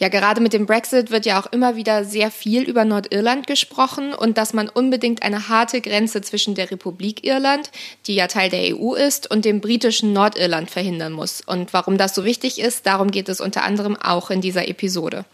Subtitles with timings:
[0.00, 4.14] Ja, gerade mit dem Brexit wird ja auch immer wieder sehr viel über Nordirland gesprochen
[4.14, 7.70] und dass man unbedingt eine harte Grenze zwischen der Republik Irland,
[8.06, 11.42] die ja Teil der EU ist, und dem britischen Nordirland verhindern muss.
[11.42, 15.26] Und warum das so wichtig ist, darum geht es unter anderem auch in dieser Episode.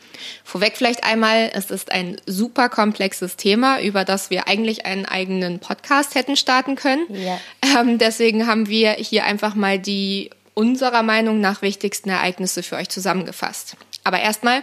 [0.43, 5.61] Vorweg vielleicht einmal, es ist ein super komplexes Thema, über das wir eigentlich einen eigenen
[5.61, 7.07] Podcast hätten starten können.
[7.11, 7.39] Ja.
[7.81, 12.89] Ähm, deswegen haben wir hier einfach mal die unserer Meinung nach wichtigsten Ereignisse für euch
[12.89, 13.77] zusammengefasst.
[14.07, 14.63] Aber erstmal,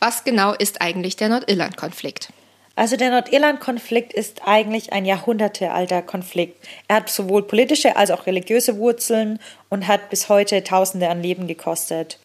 [0.00, 2.32] was genau ist eigentlich der Nordirland-Konflikt?
[2.74, 6.66] Also der Nordirland-Konflikt ist eigentlich ein jahrhundertealter Konflikt.
[6.88, 9.38] Er hat sowohl politische als auch religiöse Wurzeln
[9.68, 12.18] und hat bis heute Tausende an Leben gekostet.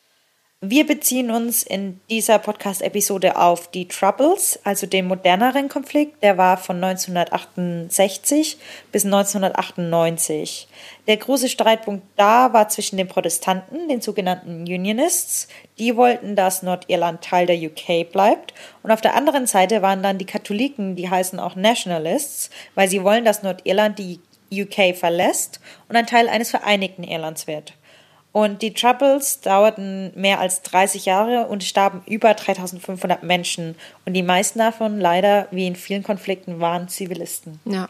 [0.62, 6.24] Wir beziehen uns in dieser Podcast-Episode auf die Troubles, also den moderneren Konflikt.
[6.24, 8.58] Der war von 1968
[8.90, 10.68] bis 1998.
[11.08, 15.50] Der große Streitpunkt da war zwischen den Protestanten, den sogenannten Unionists.
[15.78, 18.54] Die wollten, dass Nordirland Teil der UK bleibt.
[18.82, 23.04] Und auf der anderen Seite waren dann die Katholiken, die heißen auch Nationalists, weil sie
[23.04, 27.74] wollen, dass Nordirland die UK verlässt und ein Teil eines vereinigten Irlands wird.
[28.36, 33.76] Und die Troubles dauerten mehr als 30 Jahre und starben über 3500 Menschen.
[34.06, 37.62] Und die meisten davon leider, wie in vielen Konflikten, waren Zivilisten.
[37.64, 37.88] Ja.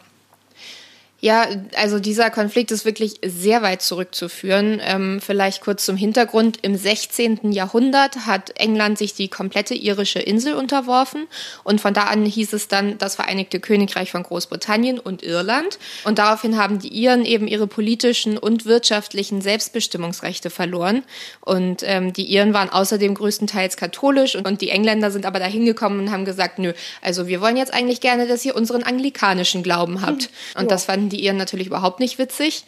[1.20, 4.80] Ja, also dieser Konflikt ist wirklich sehr weit zurückzuführen.
[4.84, 6.58] Ähm, vielleicht kurz zum Hintergrund.
[6.60, 7.52] Im 16.
[7.52, 11.26] Jahrhundert hat England sich die komplette irische Insel unterworfen
[11.64, 15.78] und von da an hieß es dann das Vereinigte Königreich von Großbritannien und Irland.
[16.04, 21.02] Und daraufhin haben die Iren eben ihre politischen und wirtschaftlichen Selbstbestimmungsrechte verloren.
[21.40, 25.46] Und ähm, die Iren waren außerdem größtenteils katholisch und, und die Engländer sind aber da
[25.46, 29.62] hingekommen und haben gesagt, nö, also wir wollen jetzt eigentlich gerne, dass ihr unseren anglikanischen
[29.62, 30.24] Glauben habt.
[30.24, 30.30] Hm.
[30.56, 30.68] Und ja.
[30.68, 32.64] das fanden fanden die Iren natürlich überhaupt nicht witzig.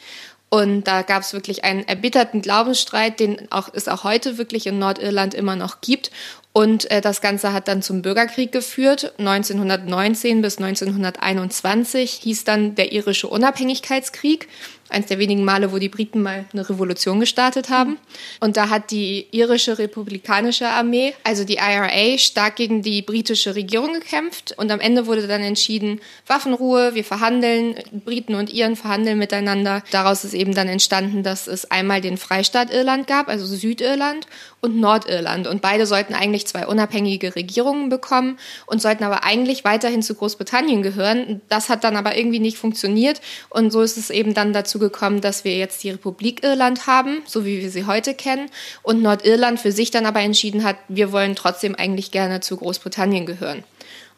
[0.51, 4.79] Und da gab es wirklich einen erbitterten Glaubensstreit, den auch, es auch heute wirklich in
[4.79, 6.11] Nordirland immer noch gibt.
[6.59, 9.13] Und äh, das Ganze hat dann zum Bürgerkrieg geführt.
[9.19, 14.49] 1919 bis 1921 hieß dann der irische Unabhängigkeitskrieg
[14.91, 17.99] eins der wenigen Male, wo die Briten mal eine Revolution gestartet haben.
[18.41, 23.93] Und da hat die irische republikanische Armee, also die IRA, stark gegen die britische Regierung
[23.93, 24.55] gekämpft.
[24.57, 29.83] Und am Ende wurde dann entschieden, Waffenruhe, wir verhandeln, Briten und Iren verhandeln miteinander.
[29.91, 34.27] Daraus ist eben dann entstanden, dass es einmal den Freistaat Irland gab, also Südirland,
[34.61, 35.47] und Nordirland.
[35.47, 40.83] Und beide sollten eigentlich zwei unabhängige Regierungen bekommen und sollten aber eigentlich weiterhin zu Großbritannien
[40.83, 41.41] gehören.
[41.49, 43.21] Das hat dann aber irgendwie nicht funktioniert.
[43.51, 47.23] Und so ist es eben dann dazu gekommen, dass wir jetzt die Republik Irland haben,
[47.27, 48.51] so wie wir sie heute kennen.
[48.83, 53.27] Und Nordirland für sich dann aber entschieden hat, wir wollen trotzdem eigentlich gerne zu Großbritannien
[53.27, 53.65] gehören.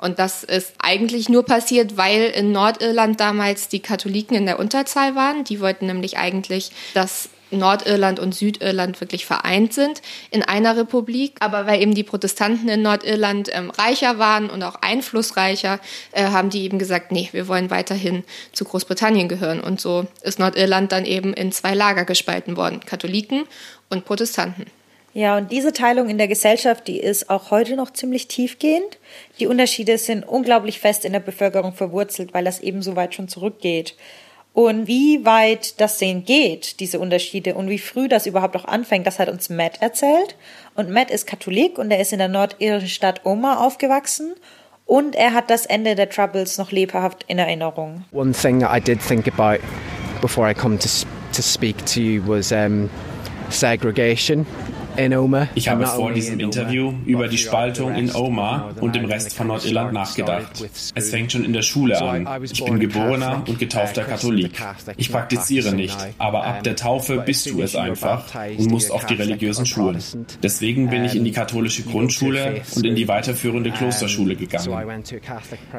[0.00, 5.14] Und das ist eigentlich nur passiert, weil in Nordirland damals die Katholiken in der Unterzahl
[5.14, 5.44] waren.
[5.44, 11.34] Die wollten nämlich eigentlich, dass Nordirland und Südirland wirklich vereint sind in einer Republik.
[11.40, 15.80] Aber weil eben die Protestanten in Nordirland ähm, reicher waren und auch einflussreicher,
[16.12, 19.60] äh, haben die eben gesagt, nee, wir wollen weiterhin zu Großbritannien gehören.
[19.60, 23.44] Und so ist Nordirland dann eben in zwei Lager gespalten worden, Katholiken
[23.88, 24.66] und Protestanten.
[25.12, 28.98] Ja, und diese Teilung in der Gesellschaft, die ist auch heute noch ziemlich tiefgehend.
[29.40, 33.26] Die Unterschiede sind unglaublich fest in der Bevölkerung verwurzelt, weil das eben so weit schon
[33.26, 33.96] zurückgeht.
[34.52, 39.06] Und wie weit das sehen geht, diese Unterschiede und wie früh das überhaupt auch anfängt,
[39.06, 40.36] das hat uns Matt erzählt.
[40.74, 44.34] Und Matt ist Katholik und er ist in der nordirischen Stadt Omagh aufgewachsen
[44.86, 48.04] und er hat das Ende der Troubles noch lebhaft in Erinnerung.
[48.10, 49.62] One thing I did think about
[50.20, 50.88] before I come to,
[51.32, 52.90] to speak to you was um,
[53.50, 54.46] segregation.
[55.54, 59.92] Ich habe vor diesem Interview über die Spaltung in Omagh und dem Rest von Nordirland
[59.92, 60.68] nachgedacht.
[60.94, 62.28] Es fängt schon in der Schule an.
[62.42, 64.52] Ich bin geborener und getaufter Katholik.
[64.96, 68.24] Ich praktiziere nicht, aber ab der Taufe bist du es einfach
[68.58, 69.98] und musst auf die religiösen Schulen.
[70.42, 75.04] Deswegen bin ich in die katholische Grundschule und in die weiterführende Klosterschule gegangen.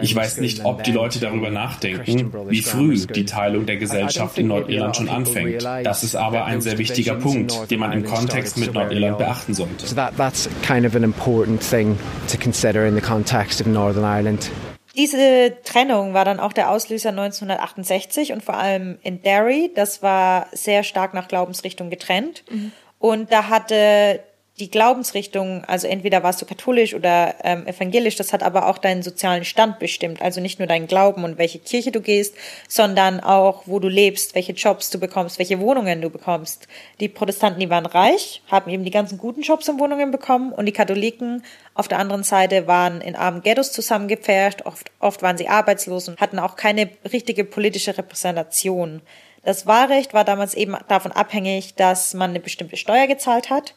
[0.01, 4.47] Ich weiß nicht, ob die Leute darüber nachdenken, wie früh die Teilung der Gesellschaft in
[4.47, 5.63] Nordirland schon anfängt.
[5.83, 9.53] Das ist aber ein sehr wichtiger Punkt, den man im Kontext mit Nordirland Irland beachten
[9.53, 9.86] sollte.
[9.86, 11.98] So that, that's kind of an important thing
[12.30, 14.50] to consider in the context of Northern Ireland.
[14.95, 19.71] Diese Trennung war dann auch der Auslöser 1968 und vor allem in Derry.
[19.74, 22.44] Das war sehr stark nach Glaubensrichtung getrennt.
[22.50, 22.71] Mhm.
[23.00, 24.19] Und da hatte
[24.61, 29.01] die Glaubensrichtung, also entweder warst du katholisch oder ähm, evangelisch, das hat aber auch deinen
[29.01, 30.21] sozialen Stand bestimmt.
[30.21, 32.35] Also nicht nur deinen Glauben und welche Kirche du gehst,
[32.69, 36.67] sondern auch, wo du lebst, welche Jobs du bekommst, welche Wohnungen du bekommst.
[36.99, 40.67] Die Protestanten, die waren reich, haben eben die ganzen guten Jobs und Wohnungen bekommen und
[40.67, 41.43] die Katholiken
[41.73, 46.21] auf der anderen Seite waren in armen Ghettos zusammengepfercht, oft, oft waren sie arbeitslos und
[46.21, 49.01] hatten auch keine richtige politische Repräsentation.
[49.43, 53.73] Das Wahlrecht war damals eben davon abhängig, dass man eine bestimmte Steuer gezahlt hat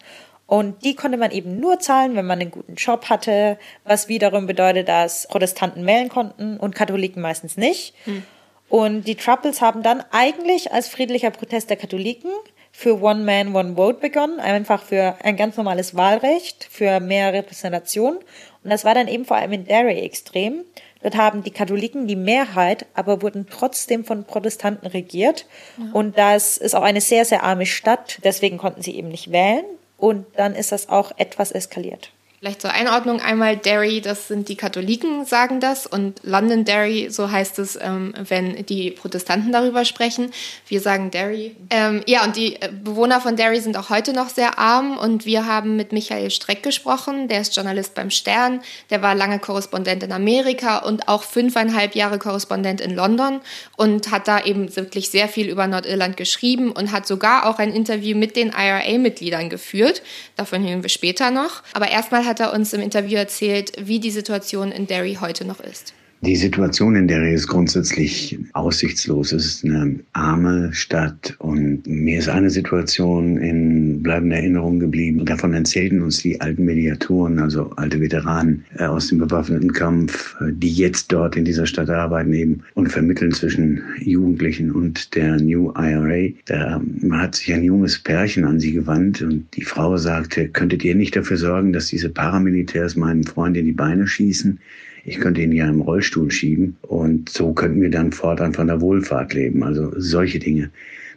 [0.54, 4.46] und die konnte man eben nur zahlen, wenn man einen guten Job hatte, was wiederum
[4.46, 7.94] bedeutet, dass Protestanten wählen konnten und Katholiken meistens nicht.
[8.04, 8.22] Hm.
[8.68, 12.30] Und die Troubles haben dann eigentlich als friedlicher Protest der Katholiken
[12.70, 18.16] für One Man, One Vote begonnen, einfach für ein ganz normales Wahlrecht, für mehr Repräsentation.
[18.16, 20.64] Und das war dann eben vor allem in Derry extrem.
[21.02, 25.46] Dort haben die Katholiken die Mehrheit, aber wurden trotzdem von Protestanten regiert.
[25.78, 25.92] Ja.
[25.92, 28.20] Und das ist auch eine sehr, sehr arme Stadt.
[28.24, 29.64] Deswegen konnten sie eben nicht wählen.
[30.04, 32.12] Und dann ist das auch etwas eskaliert.
[32.44, 37.30] Vielleicht zur Einordnung einmal Derry, das sind die Katholiken, sagen das, und London Derry, so
[37.30, 40.30] heißt es, ähm, wenn die Protestanten darüber sprechen.
[40.68, 41.56] Wir sagen Derry.
[41.70, 45.24] Ähm, ja, und die äh, Bewohner von Derry sind auch heute noch sehr arm und
[45.24, 50.02] wir haben mit Michael Streck gesprochen, der ist Journalist beim Stern, der war lange Korrespondent
[50.02, 53.40] in Amerika und auch fünfeinhalb Jahre Korrespondent in London
[53.78, 57.72] und hat da eben wirklich sehr viel über Nordirland geschrieben und hat sogar auch ein
[57.72, 60.02] Interview mit den IRA-Mitgliedern geführt.
[60.36, 61.62] Davon hören wir später noch.
[61.72, 65.44] Aber erstmal hat hat er uns im Interview erzählt, wie die Situation in Derry heute
[65.44, 65.94] noch ist.
[66.24, 69.32] Die Situation in Derry ist grundsätzlich aussichtslos.
[69.32, 75.26] Es ist eine arme Stadt und mir ist eine Situation in bleibender Erinnerung geblieben.
[75.26, 80.50] Davon erzählten uns die alten Mediatoren, also alte Veteranen äh, aus dem bewaffneten Kampf, äh,
[80.50, 85.74] die jetzt dort in dieser Stadt arbeiten eben und vermitteln zwischen Jugendlichen und der New
[85.76, 86.32] IRA.
[86.46, 86.80] Da
[87.10, 91.16] hat sich ein junges Pärchen an sie gewandt und die Frau sagte, könntet ihr nicht
[91.16, 94.58] dafür sorgen, dass diese Paramilitärs meinem Freund in die Beine schießen?
[95.04, 98.80] Ich könnte ihn ja im Rollstuhl schieben und so könnten wir dann fortan von der
[98.80, 99.62] Wohlfahrt leben.
[99.62, 100.70] Also solche Dinge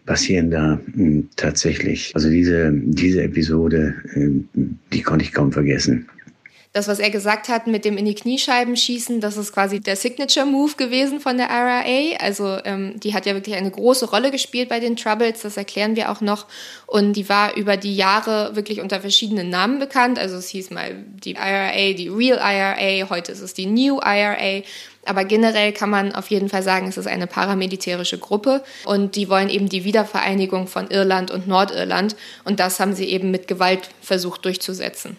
[0.06, 2.12] passieren da hm, tatsächlich.
[2.16, 4.30] Also diese, diese Episode, äh,
[4.94, 6.08] die konnte ich kaum vergessen
[6.78, 9.96] das, was er gesagt hat mit dem in die Kniescheiben schießen, das ist quasi der
[9.96, 12.18] Signature-Move gewesen von der RRA.
[12.20, 15.96] Also ähm, die hat ja wirklich eine große Rolle gespielt bei den Troubles, das erklären
[15.96, 16.46] wir auch noch.
[16.86, 20.20] Und die war über die Jahre wirklich unter verschiedenen Namen bekannt.
[20.20, 24.62] Also es hieß mal die IRA, die Real IRA, heute ist es die New IRA.
[25.06, 29.30] Aber generell kann man auf jeden Fall sagen, es ist eine paramilitärische Gruppe und die
[29.30, 33.90] wollen eben die Wiedervereinigung von Irland und Nordirland und das haben sie eben mit Gewalt
[34.02, 35.16] versucht durchzusetzen.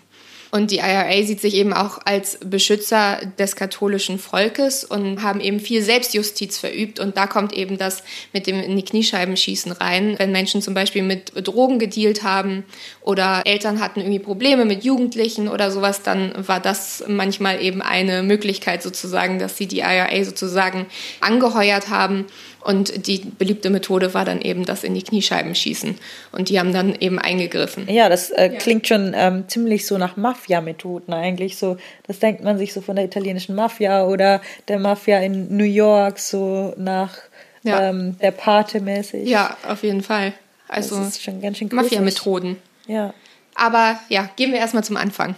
[0.50, 5.60] Und die IRA sieht sich eben auch als Beschützer des katholischen Volkes und haben eben
[5.60, 7.00] viel Selbstjustiz verübt.
[7.00, 8.02] Und da kommt eben das
[8.32, 10.14] mit dem in die Kniescheiben schießen rein.
[10.18, 12.64] Wenn Menschen zum Beispiel mit Drogen gedealt haben
[13.02, 18.22] oder Eltern hatten irgendwie Probleme mit Jugendlichen oder sowas, dann war das manchmal eben eine
[18.22, 20.86] Möglichkeit sozusagen, dass sie die IRA sozusagen
[21.20, 22.26] angeheuert haben
[22.60, 25.96] und die beliebte Methode war dann eben das in die Kniescheiben schießen.
[26.32, 27.88] Und die haben dann eben eingegriffen.
[27.88, 28.58] Ja, das äh, ja.
[28.58, 31.56] klingt schon ähm, ziemlich so nach Mafia-Methoden eigentlich.
[31.56, 31.76] So,
[32.06, 36.18] das denkt man sich so von der italienischen Mafia oder der Mafia in New York,
[36.18, 37.16] so nach
[37.62, 37.90] ja.
[37.90, 39.28] ähm, der Pate mäßig.
[39.28, 40.32] Ja, auf jeden Fall.
[40.68, 42.56] Also Mafia-Methoden.
[42.86, 43.14] Ja.
[43.54, 45.34] Aber ja, gehen wir erstmal zum Anfang.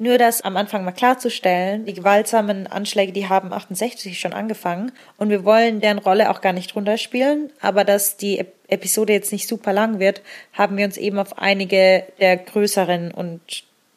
[0.00, 5.28] Nur das am Anfang mal klarzustellen, die gewaltsamen Anschläge, die haben 68 schon angefangen und
[5.28, 9.72] wir wollen deren Rolle auch gar nicht runterspielen, aber dass die Episode jetzt nicht super
[9.72, 13.40] lang wird, haben wir uns eben auf einige der größeren und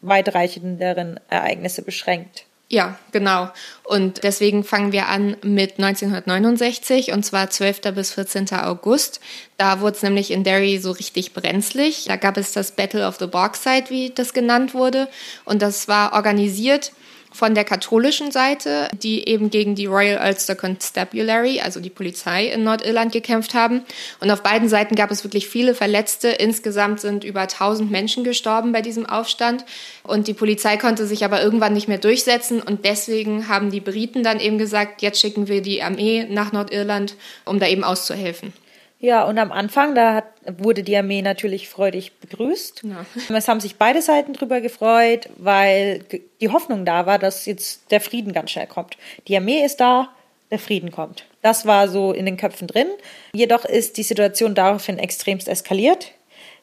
[0.01, 2.45] weitreichenderen Ereignisse beschränkt.
[2.71, 3.49] Ja, genau.
[3.83, 7.81] Und deswegen fangen wir an mit 1969 und zwar 12.
[7.93, 8.49] bis 14.
[8.53, 9.19] August.
[9.61, 12.05] Da wurde es nämlich in Derry so richtig brenzlig.
[12.07, 15.07] Da gab es das Battle of the Bogside, wie das genannt wurde.
[15.45, 16.93] Und das war organisiert
[17.31, 22.63] von der katholischen Seite, die eben gegen die Royal Ulster Constabulary, also die Polizei in
[22.63, 23.83] Nordirland, gekämpft haben.
[24.19, 26.29] Und auf beiden Seiten gab es wirklich viele Verletzte.
[26.29, 29.63] Insgesamt sind über 1000 Menschen gestorben bei diesem Aufstand.
[30.01, 32.63] Und die Polizei konnte sich aber irgendwann nicht mehr durchsetzen.
[32.63, 37.13] Und deswegen haben die Briten dann eben gesagt, jetzt schicken wir die Armee nach Nordirland,
[37.45, 38.53] um da eben auszuhelfen.
[39.01, 40.25] Ja, und am Anfang, da hat,
[40.59, 42.83] wurde die Armee natürlich freudig begrüßt.
[42.83, 43.05] Ja.
[43.35, 46.05] Es haben sich beide Seiten drüber gefreut, weil
[46.39, 48.97] die Hoffnung da war, dass jetzt der Frieden ganz schnell kommt.
[49.27, 50.09] Die Armee ist da,
[50.51, 51.25] der Frieden kommt.
[51.41, 52.87] Das war so in den Köpfen drin.
[53.33, 56.11] Jedoch ist die Situation daraufhin extremst eskaliert.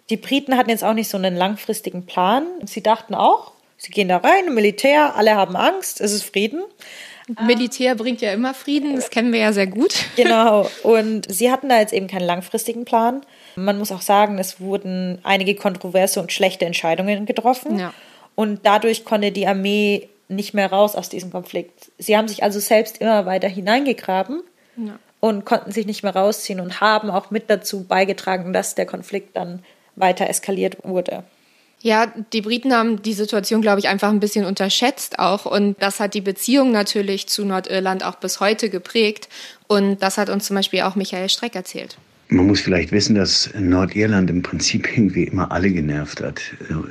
[0.08, 2.46] Die Briten hatten jetzt auch nicht so einen langfristigen Plan.
[2.64, 6.62] Sie dachten auch, sie gehen da rein, Militär, alle haben Angst, es ist Frieden.
[7.46, 9.94] Militär bringt ja immer Frieden, das kennen wir ja sehr gut.
[10.16, 10.68] Genau.
[10.82, 13.22] Und sie hatten da jetzt eben keinen langfristigen Plan.
[13.56, 17.78] Man muss auch sagen, es wurden einige kontroverse und schlechte Entscheidungen getroffen.
[17.78, 17.92] Ja.
[18.34, 21.90] Und dadurch konnte die Armee nicht mehr raus aus diesem Konflikt.
[21.98, 24.42] Sie haben sich also selbst immer weiter hineingegraben
[24.76, 24.98] ja.
[25.20, 29.36] und konnten sich nicht mehr rausziehen und haben auch mit dazu beigetragen, dass der Konflikt
[29.36, 29.64] dann
[29.96, 31.24] weiter eskaliert wurde.
[31.80, 35.46] Ja, die Briten haben die Situation, glaube ich, einfach ein bisschen unterschätzt auch.
[35.46, 39.28] Und das hat die Beziehung natürlich zu Nordirland auch bis heute geprägt.
[39.68, 41.96] Und das hat uns zum Beispiel auch Michael Streck erzählt.
[42.30, 46.42] Man muss vielleicht wissen, dass Nordirland im Prinzip irgendwie immer alle genervt hat.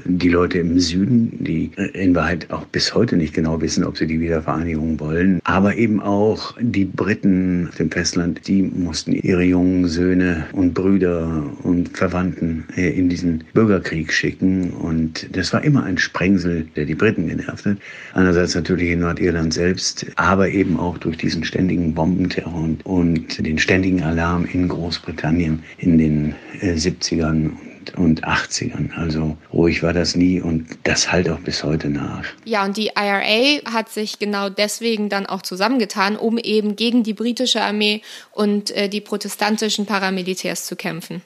[0.05, 4.07] Die Leute im Süden, die in Wahrheit auch bis heute nicht genau wissen, ob sie
[4.07, 5.39] die Wiedervereinigung wollen.
[5.43, 11.43] Aber eben auch die Briten auf dem Festland, die mussten ihre jungen Söhne und Brüder
[11.61, 14.71] und Verwandten äh, in diesen Bürgerkrieg schicken.
[14.71, 17.77] Und das war immer ein Sprengsel, der die Briten genervt hat.
[18.15, 24.01] Einerseits natürlich in Nordirland selbst, aber eben auch durch diesen ständigen Bombenterror und den ständigen
[24.01, 25.26] Alarm in Großbritannien.
[25.27, 27.51] Großbritannien in den äh, 70ern
[27.95, 28.93] und 80ern.
[28.97, 32.25] Also ruhig war das nie und das halt auch bis heute nach.
[32.43, 37.13] Ja, und die IRA hat sich genau deswegen dann auch zusammengetan, um eben gegen die
[37.13, 41.21] britische Armee und äh, die protestantischen Paramilitärs zu kämpfen.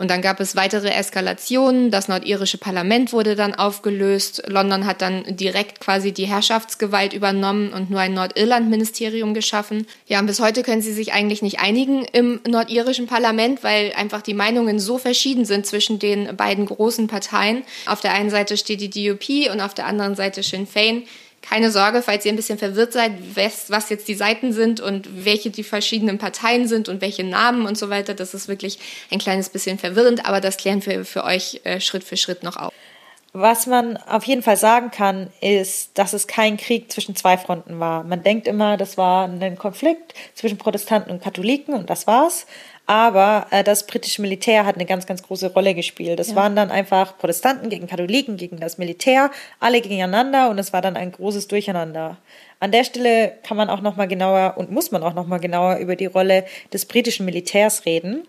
[0.00, 1.90] Und dann gab es weitere Eskalationen.
[1.90, 4.42] Das nordirische Parlament wurde dann aufgelöst.
[4.46, 9.86] London hat dann direkt quasi die Herrschaftsgewalt übernommen und nur ein Nordirland-Ministerium geschaffen.
[10.06, 14.22] Ja, und bis heute können sie sich eigentlich nicht einigen im nordirischen Parlament, weil einfach
[14.22, 17.62] die Meinungen so verschieden sind zwischen den beiden großen Parteien.
[17.84, 21.02] Auf der einen Seite steht die DUP und auf der anderen Seite Sinn Fein
[21.42, 23.12] keine Sorge, falls ihr ein bisschen verwirrt seid,
[23.68, 27.78] was jetzt die Seiten sind und welche die verschiedenen Parteien sind und welche Namen und
[27.78, 28.14] so weiter.
[28.14, 28.78] Das ist wirklich
[29.10, 32.56] ein kleines bisschen verwirrend, aber das klären wir für euch äh, Schritt für Schritt noch
[32.56, 32.72] auf.
[33.32, 37.78] Was man auf jeden Fall sagen kann, ist, dass es kein Krieg zwischen zwei Fronten
[37.78, 38.02] war.
[38.02, 42.46] Man denkt immer, das war ein Konflikt zwischen Protestanten und Katholiken und das war's.
[42.90, 46.18] Aber äh, das britische Militär hat eine ganz, ganz große Rolle gespielt.
[46.18, 46.34] Das ja.
[46.34, 49.30] waren dann einfach Protestanten gegen Katholiken, gegen das Militär,
[49.60, 52.16] alle gegeneinander und es war dann ein großes Durcheinander.
[52.58, 55.38] An der Stelle kann man auch noch mal genauer und muss man auch noch mal
[55.38, 58.26] genauer über die Rolle des britischen Militärs reden.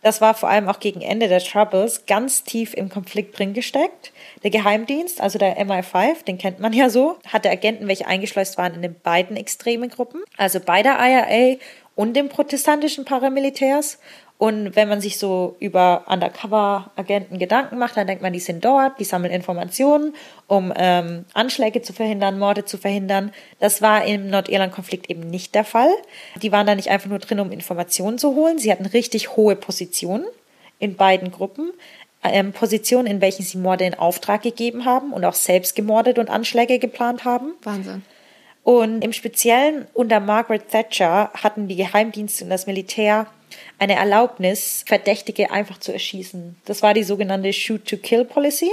[0.00, 4.12] Das war vor allem auch gegen Ende der Troubles ganz tief im Konflikt drin gesteckt.
[4.44, 8.74] Der Geheimdienst, also der MI5, den kennt man ja so, hatte Agenten, welche eingeschleust waren
[8.74, 11.56] in den beiden extremen Gruppen, also bei der IRA
[11.94, 13.98] und den protestantischen Paramilitärs.
[14.36, 18.98] Und wenn man sich so über Undercover-Agenten Gedanken macht, dann denkt man, die sind dort,
[18.98, 20.14] die sammeln Informationen,
[20.48, 23.32] um ähm, Anschläge zu verhindern, Morde zu verhindern.
[23.60, 25.90] Das war im Nordirland-Konflikt eben nicht der Fall.
[26.42, 28.58] Die waren da nicht einfach nur drin, um Informationen zu holen.
[28.58, 30.24] Sie hatten richtig hohe Positionen
[30.80, 31.70] in beiden Gruppen.
[32.24, 36.28] Ähm, Positionen, in welchen sie Morde in Auftrag gegeben haben und auch selbst gemordet und
[36.28, 37.52] Anschläge geplant haben.
[37.62, 38.02] Wahnsinn.
[38.64, 43.26] Und im Speziellen unter Margaret Thatcher hatten die Geheimdienste und das Militär
[43.78, 46.56] eine Erlaubnis, Verdächtige einfach zu erschießen.
[46.64, 48.70] Das war die sogenannte Shoot-to-Kill-Policy.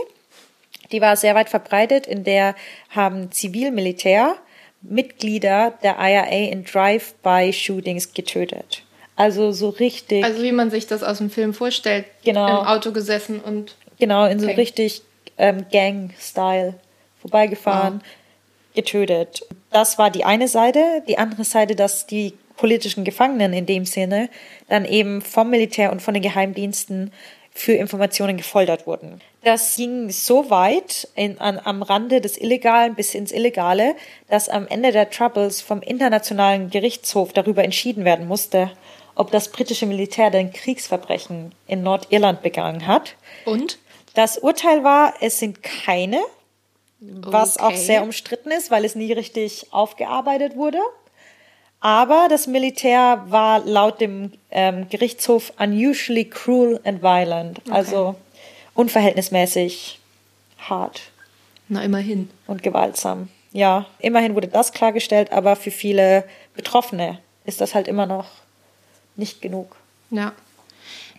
[0.93, 2.55] Die war sehr weit verbreitet, in der
[2.89, 4.35] haben Zivilmilitär
[4.81, 8.83] Mitglieder der IRA in Drive-by-Shootings getötet.
[9.15, 10.23] Also so richtig.
[10.23, 12.05] Also wie man sich das aus dem Film vorstellt.
[12.23, 12.61] Genau.
[12.61, 13.75] Im Auto gesessen und.
[13.99, 14.55] Genau, in so okay.
[14.55, 15.03] richtig
[15.37, 16.75] ähm, Gang-Style
[17.19, 17.99] vorbeigefahren.
[17.99, 18.20] Wow
[18.75, 19.43] getötet.
[19.71, 21.03] Das war die eine Seite.
[21.07, 24.29] Die andere Seite, dass die politischen Gefangenen in dem Sinne
[24.69, 27.11] dann eben vom Militär und von den Geheimdiensten
[27.53, 29.19] für Informationen gefoltert wurden.
[29.43, 33.95] Das ging so weit in, an, am Rande des Illegalen bis ins Illegale,
[34.29, 38.71] dass am Ende der Troubles vom Internationalen Gerichtshof darüber entschieden werden musste,
[39.15, 43.15] ob das britische Militär denn Kriegsverbrechen in Nordirland begangen hat.
[43.45, 43.79] Und?
[44.13, 46.21] Das Urteil war, es sind keine
[47.01, 47.65] was okay.
[47.65, 50.79] auch sehr umstritten ist, weil es nie richtig aufgearbeitet wurde.
[51.79, 57.71] Aber das Militär war laut dem ähm, Gerichtshof unusually cruel and violent, okay.
[57.71, 58.15] also
[58.75, 59.99] unverhältnismäßig
[60.59, 61.01] hart.
[61.67, 62.29] Na, immerhin.
[62.45, 63.29] Und gewaltsam.
[63.51, 68.27] Ja, immerhin wurde das klargestellt, aber für viele Betroffene ist das halt immer noch
[69.15, 69.75] nicht genug.
[70.11, 70.33] Ja.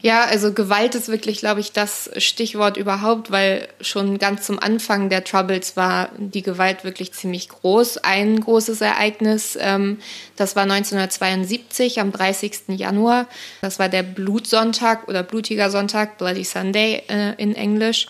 [0.02, 5.08] Ja, also Gewalt ist wirklich, glaube ich, das Stichwort überhaupt, weil schon ganz zum Anfang
[5.10, 7.98] der Troubles war die Gewalt wirklich ziemlich groß.
[7.98, 10.00] Ein großes Ereignis, ähm,
[10.34, 12.76] das war 1972 am 30.
[12.76, 13.28] Januar.
[13.60, 18.08] Das war der Blutsonntag oder blutiger Sonntag, Bloody Sunday äh, in Englisch.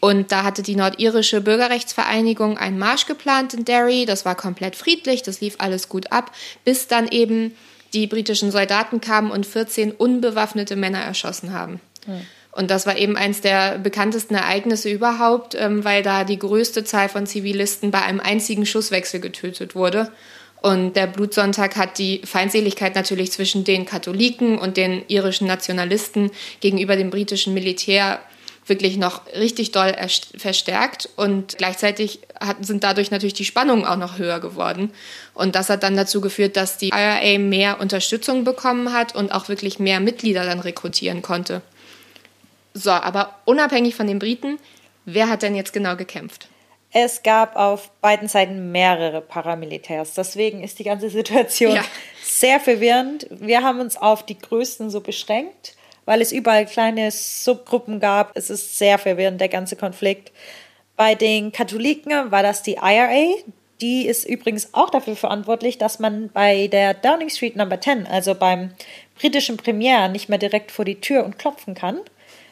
[0.00, 4.06] Und da hatte die nordirische Bürgerrechtsvereinigung einen Marsch geplant in Derry.
[4.06, 6.30] Das war komplett friedlich, das lief alles gut ab,
[6.64, 7.54] bis dann eben
[7.94, 11.80] die britischen Soldaten kamen und 14 unbewaffnete Männer erschossen haben.
[12.06, 12.26] Mhm.
[12.52, 17.08] Und das war eben eines der bekanntesten Ereignisse überhaupt, ähm, weil da die größte Zahl
[17.08, 20.12] von Zivilisten bei einem einzigen Schusswechsel getötet wurde.
[20.62, 26.96] Und der Blutsonntag hat die Feindseligkeit natürlich zwischen den Katholiken und den irischen Nationalisten gegenüber
[26.96, 28.20] dem britischen Militär
[28.66, 29.94] wirklich noch richtig doll
[30.36, 34.90] verstärkt und gleichzeitig hat, sind dadurch natürlich die Spannungen auch noch höher geworden.
[35.34, 39.48] Und das hat dann dazu geführt, dass die IRA mehr Unterstützung bekommen hat und auch
[39.48, 41.62] wirklich mehr Mitglieder dann rekrutieren konnte.
[42.72, 44.58] So, aber unabhängig von den Briten,
[45.04, 46.48] wer hat denn jetzt genau gekämpft?
[46.96, 50.14] Es gab auf beiden Seiten mehrere Paramilitärs.
[50.14, 51.84] Deswegen ist die ganze Situation ja.
[52.22, 53.26] sehr verwirrend.
[53.30, 58.36] Wir haben uns auf die größten so beschränkt weil es überall kleine Subgruppen gab.
[58.36, 60.32] Es ist sehr verwirrend, der ganze Konflikt.
[60.96, 63.34] Bei den Katholiken war das die IRA.
[63.80, 68.34] Die ist übrigens auch dafür verantwortlich, dass man bei der Downing Street Number 10, also
[68.34, 68.70] beim
[69.18, 71.98] britischen Premier, nicht mehr direkt vor die Tür und klopfen kann,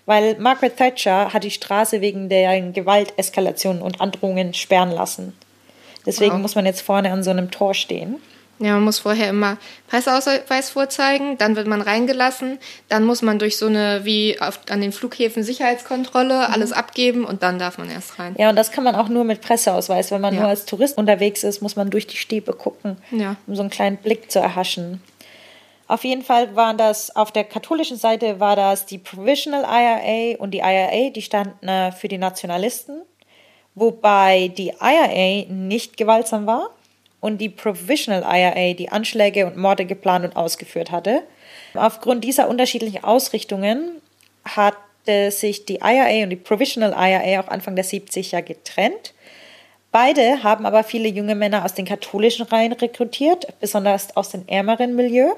[0.04, 5.36] weil Margaret Thatcher hat die Straße wegen der Gewalteskalation und Androhungen sperren lassen.
[6.04, 6.40] Deswegen wow.
[6.42, 8.20] muss man jetzt vorne an so einem Tor stehen.
[8.58, 9.56] Ja, man muss vorher immer
[9.88, 14.80] Presseausweis vorzeigen, dann wird man reingelassen, dann muss man durch so eine, wie auf, an
[14.80, 16.54] den Flughäfen Sicherheitskontrolle mhm.
[16.54, 18.36] alles abgeben und dann darf man erst rein.
[18.38, 20.12] Ja, und das kann man auch nur mit Presseausweis.
[20.12, 20.40] Wenn man ja.
[20.40, 23.36] nur als Tourist unterwegs ist, muss man durch die Stäbe gucken, ja.
[23.46, 25.02] um so einen kleinen Blick zu erhaschen.
[25.88, 30.52] Auf jeden Fall waren das, auf der katholischen Seite war das die Provisional IRA und
[30.52, 33.02] die IRA, die standen äh, für die Nationalisten,
[33.74, 36.70] wobei die IRA nicht gewaltsam war
[37.22, 41.22] und die Provisional IRA die Anschläge und Morde geplant und ausgeführt hatte.
[41.72, 44.02] Aufgrund dieser unterschiedlichen Ausrichtungen
[44.44, 49.14] hatte sich die IRA und die Provisional IRA auch Anfang der 70er getrennt.
[49.92, 54.96] Beide haben aber viele junge Männer aus den katholischen Reihen rekrutiert, besonders aus dem ärmeren
[54.96, 55.32] Milieu,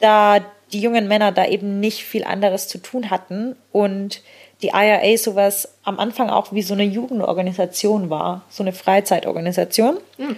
[0.00, 0.40] da
[0.72, 4.22] die jungen Männer da eben nicht viel anderes zu tun hatten und
[4.60, 9.98] die IRA sowas am Anfang auch wie so eine Jugendorganisation war, so eine Freizeitorganisation.
[10.18, 10.36] Mhm.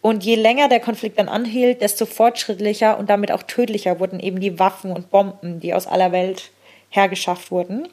[0.00, 4.40] Und je länger der Konflikt dann anhielt, desto fortschrittlicher und damit auch tödlicher wurden eben
[4.40, 6.50] die Waffen und Bomben, die aus aller Welt
[6.90, 7.88] hergeschafft wurden.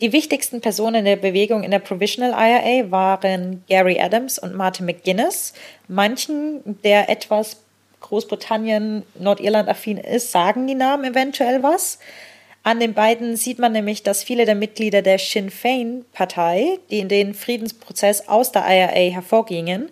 [0.00, 5.52] Die wichtigsten Personen der Bewegung in der Provisional IRA waren Gary Adams und Martin McGuinness.
[5.88, 7.62] Manchen, der etwas
[8.00, 11.98] Großbritannien, Nordirland affin ist, sagen die Namen eventuell was.
[12.62, 16.98] An den beiden sieht man nämlich, dass viele der Mitglieder der Sinn Fein Partei, die
[16.98, 19.90] in den Friedensprozess aus der IRA hervorgingen,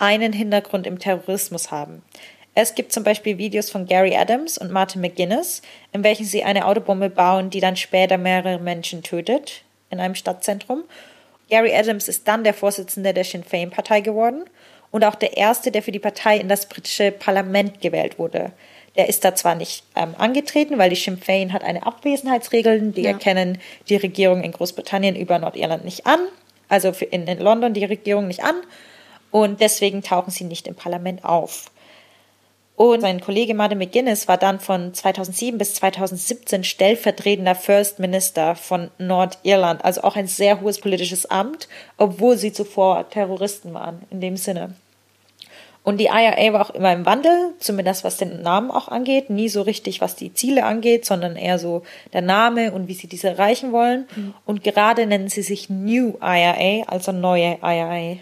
[0.00, 2.02] einen Hintergrund im Terrorismus haben.
[2.54, 6.66] Es gibt zum Beispiel Videos von Gary Adams und Martin McGuinness, in welchen sie eine
[6.66, 10.84] Autobombe bauen, die dann später mehrere Menschen tötet in einem Stadtzentrum.
[11.48, 14.44] Gary Adams ist dann der Vorsitzende der Sinn Féin Partei geworden
[14.90, 18.52] und auch der erste, der für die Partei in das britische Parlament gewählt wurde.
[18.96, 23.02] Der ist da zwar nicht ähm, angetreten, weil die Sinn Féin hat eine Abwesenheitsregel, die
[23.02, 23.10] ja.
[23.10, 23.58] erkennen
[23.88, 26.20] die Regierung in Großbritannien über Nordirland nicht an,
[26.68, 28.56] also in, in London die Regierung nicht an
[29.30, 31.70] und deswegen tauchen sie nicht im Parlament auf.
[32.76, 38.90] Und sein Kollege Martin McGuinness war dann von 2007 bis 2017 stellvertretender First Minister von
[38.96, 44.38] Nordirland, also auch ein sehr hohes politisches Amt, obwohl sie zuvor Terroristen waren, in dem
[44.38, 44.74] Sinne.
[45.82, 49.50] Und die IRA war auch immer im Wandel, zumindest was den Namen auch angeht, nie
[49.50, 51.82] so richtig, was die Ziele angeht, sondern eher so
[52.14, 54.06] der Name und wie sie diese erreichen wollen.
[54.16, 54.34] Mhm.
[54.46, 58.16] Und gerade nennen sie sich New IRA, also neue IRA.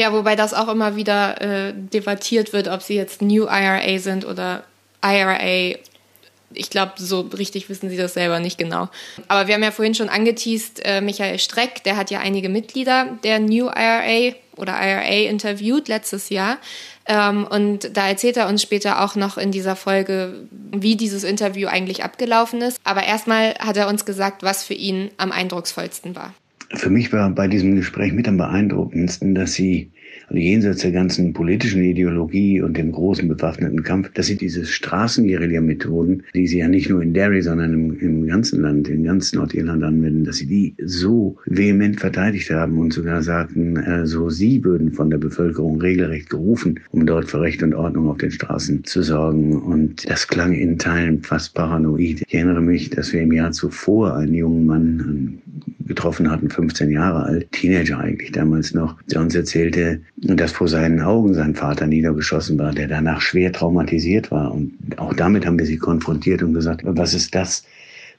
[0.00, 4.24] Ja, wobei das auch immer wieder äh, debattiert wird, ob sie jetzt New IRA sind
[4.24, 4.64] oder
[5.04, 5.76] IRA.
[6.54, 8.88] Ich glaube, so richtig wissen sie das selber nicht genau.
[9.28, 13.08] Aber wir haben ja vorhin schon angeteased, äh, Michael Streck, der hat ja einige Mitglieder
[13.24, 16.56] der New IRA oder IRA interviewt letztes Jahr.
[17.04, 21.68] Ähm, und da erzählt er uns später auch noch in dieser Folge, wie dieses Interview
[21.68, 22.80] eigentlich abgelaufen ist.
[22.84, 26.32] Aber erstmal hat er uns gesagt, was für ihn am eindrucksvollsten war.
[26.72, 29.90] Für mich war bei diesem Gespräch mit am beeindruckendsten, dass sie
[30.28, 36.22] also jenseits der ganzen politischen Ideologie und dem großen bewaffneten Kampf, dass sie diese Straßenguerilla-Methoden,
[36.34, 39.82] die sie ja nicht nur in Derry, sondern im, im ganzen Land, in ganz Nordirland
[39.82, 44.92] anwenden, dass sie die so vehement verteidigt haben und sogar sagten, äh, so sie würden
[44.92, 49.02] von der Bevölkerung regelrecht gerufen, um dort für Recht und Ordnung auf den Straßen zu
[49.02, 49.60] sorgen.
[49.60, 52.22] Und das klang in Teilen fast paranoid.
[52.26, 55.38] Ich erinnere mich, dass wir im Jahr zuvor einen jungen Mann
[55.90, 61.00] getroffen hatten, 15 Jahre alt, Teenager eigentlich damals noch, der uns erzählte, dass vor seinen
[61.00, 64.54] Augen sein Vater niedergeschossen war, der danach schwer traumatisiert war.
[64.54, 67.64] Und auch damit haben wir sie konfrontiert und gesagt, was ist das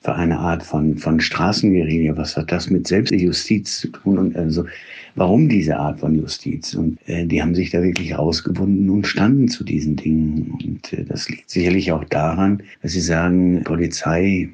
[0.01, 2.17] für eine Art von, von Straßenguerilla?
[2.17, 4.17] Was hat das mit Selbstjustiz zu tun?
[4.17, 4.65] Und also,
[5.15, 6.73] warum diese Art von Justiz?
[6.73, 10.57] Und äh, die haben sich da wirklich rausgebunden und standen zu diesen Dingen.
[10.61, 14.49] Und äh, das liegt sicherlich auch daran, dass sie sagen, Polizei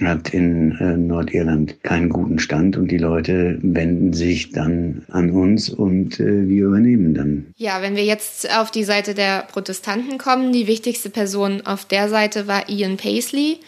[0.00, 5.68] hat in äh, Nordirland keinen guten Stand und die Leute wenden sich dann an uns
[5.68, 7.46] und äh, wir übernehmen dann.
[7.56, 12.08] Ja, wenn wir jetzt auf die Seite der Protestanten kommen, die wichtigste Person auf der
[12.08, 13.58] Seite war Ian Paisley.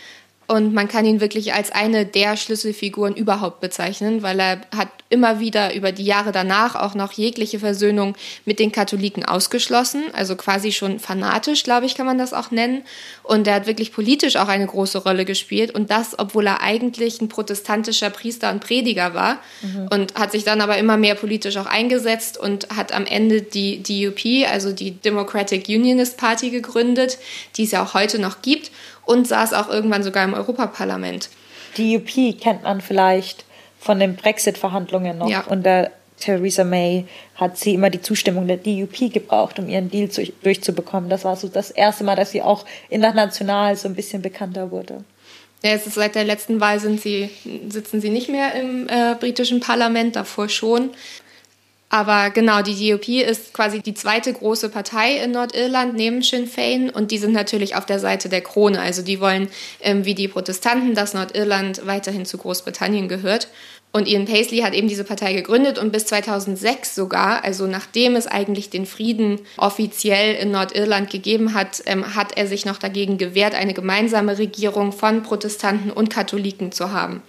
[0.47, 5.41] Und man kann ihn wirklich als eine der Schlüsselfiguren überhaupt bezeichnen, weil er hat immer
[5.41, 10.73] wieder über die Jahre danach auch noch jegliche Versöhnung mit den Katholiken ausgeschlossen, also quasi
[10.73, 12.83] schon fanatisch, glaube ich, kann man das auch nennen.
[13.23, 17.21] Und er hat wirklich politisch auch eine große Rolle gespielt und das, obwohl er eigentlich
[17.21, 19.89] ein protestantischer Priester und Prediger war mhm.
[19.91, 23.83] und hat sich dann aber immer mehr politisch auch eingesetzt und hat am Ende die
[23.83, 27.19] DUP, also die Democratic Unionist Party gegründet,
[27.57, 28.71] die es ja auch heute noch gibt
[29.07, 31.29] und saß auch irgendwann sogar im Europaparlament.
[31.77, 33.45] Die UP kennt man vielleicht
[33.81, 35.29] von den Brexit-Verhandlungen noch.
[35.29, 35.45] Ja.
[35.47, 35.91] Unter
[36.21, 41.11] Theresa May hat sie immer die Zustimmung der DUP gebraucht, um ihren Deal zu, durchzubekommen.
[41.11, 45.05] Das war so das erste Mal, dass sie auch international so ein bisschen bekannter wurde.
[45.63, 47.31] Ja, es ist seit der letzten Wahl sind sie,
[47.69, 50.91] sitzen sie nicht mehr im äh, britischen Parlament, davor schon.
[51.95, 56.91] Aber genau, die DUP ist quasi die zweite große Partei in Nordirland neben Sinn Fein
[56.91, 58.81] und die sind natürlich auf der Seite der Krone.
[58.81, 59.47] Also die wollen,
[59.81, 63.47] ähm, wie die Protestanten, dass Nordirland weiterhin zu Großbritannien gehört.
[63.93, 68.27] Und Ian Paisley hat eben diese Partei gegründet und bis 2006 sogar, also nachdem es
[68.27, 73.55] eigentlich den Frieden offiziell in Nordirland gegeben hat, ähm, hat er sich noch dagegen gewehrt,
[73.55, 77.23] eine gemeinsame Regierung von Protestanten und Katholiken zu haben.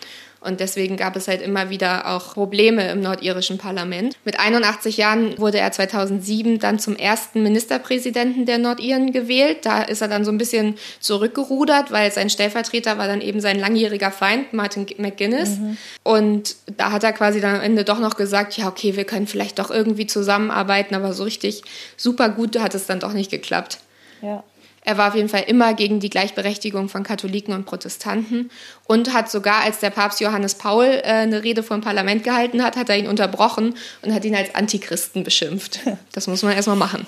[0.45, 4.15] Und deswegen gab es halt immer wieder auch Probleme im nordirischen Parlament.
[4.25, 9.65] Mit 81 Jahren wurde er 2007 dann zum ersten Ministerpräsidenten der Nordiren gewählt.
[9.65, 13.59] Da ist er dann so ein bisschen zurückgerudert, weil sein Stellvertreter war dann eben sein
[13.59, 15.57] langjähriger Feind, Martin McGuinness.
[15.57, 15.77] Mhm.
[16.03, 19.27] Und da hat er quasi dann am Ende doch noch gesagt, ja, okay, wir können
[19.27, 21.63] vielleicht doch irgendwie zusammenarbeiten, aber so richtig
[21.97, 23.79] super gut hat es dann doch nicht geklappt.
[24.21, 24.43] Ja.
[24.85, 28.51] Er war auf jeden Fall immer gegen die Gleichberechtigung von Katholiken und Protestanten
[28.85, 32.63] und hat sogar, als der Papst Johannes Paul äh, eine Rede vor dem Parlament gehalten
[32.63, 35.79] hat, hat er ihn unterbrochen und hat ihn als Antichristen beschimpft.
[36.11, 37.07] Das muss man erstmal machen.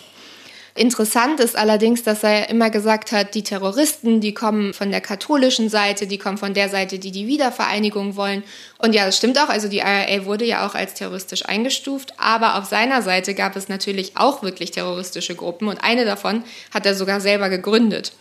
[0.78, 5.70] Interessant ist allerdings, dass er immer gesagt hat, die Terroristen, die kommen von der katholischen
[5.70, 8.44] Seite, die kommen von der Seite, die die Wiedervereinigung wollen.
[8.78, 9.50] Und ja, das stimmt auch.
[9.50, 12.14] Also die IRA wurde ja auch als terroristisch eingestuft.
[12.18, 15.68] Aber auf seiner Seite gab es natürlich auch wirklich terroristische Gruppen.
[15.68, 18.14] Und eine davon hat er sogar selber gegründet.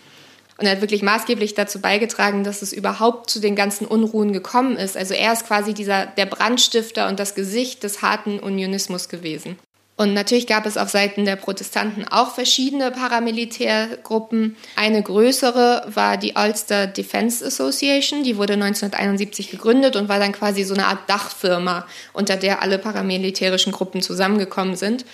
[0.56, 4.78] Und er hat wirklich maßgeblich dazu beigetragen, dass es überhaupt zu den ganzen Unruhen gekommen
[4.78, 4.96] ist.
[4.96, 9.58] Also er ist quasi dieser, der Brandstifter und das Gesicht des harten Unionismus gewesen.
[9.96, 14.56] Und natürlich gab es auf Seiten der Protestanten auch verschiedene Paramilitärgruppen.
[14.76, 20.64] Eine größere war die Ulster Defense Association, die wurde 1971 gegründet und war dann quasi
[20.64, 25.06] so eine Art Dachfirma, unter der alle paramilitärischen Gruppen zusammengekommen sind.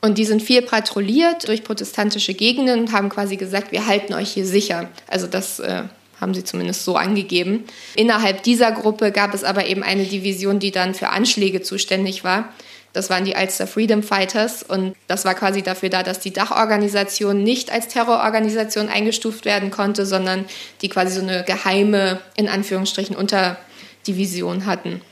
[0.00, 4.32] Und die sind viel patrouilliert durch protestantische Gegenden und haben quasi gesagt, wir halten euch
[4.32, 4.88] hier sicher.
[5.06, 5.84] Also das äh,
[6.20, 7.64] haben sie zumindest so angegeben.
[7.94, 12.52] Innerhalb dieser Gruppe gab es aber eben eine Division, die dann für Anschläge zuständig war.
[12.96, 17.42] Das waren die Ulster Freedom Fighters und das war quasi dafür da, dass die Dachorganisation
[17.42, 20.46] nicht als Terrororganisation eingestuft werden konnte, sondern
[20.80, 25.02] die quasi so eine geheime, in Anführungsstrichen, Unterdivision hatten.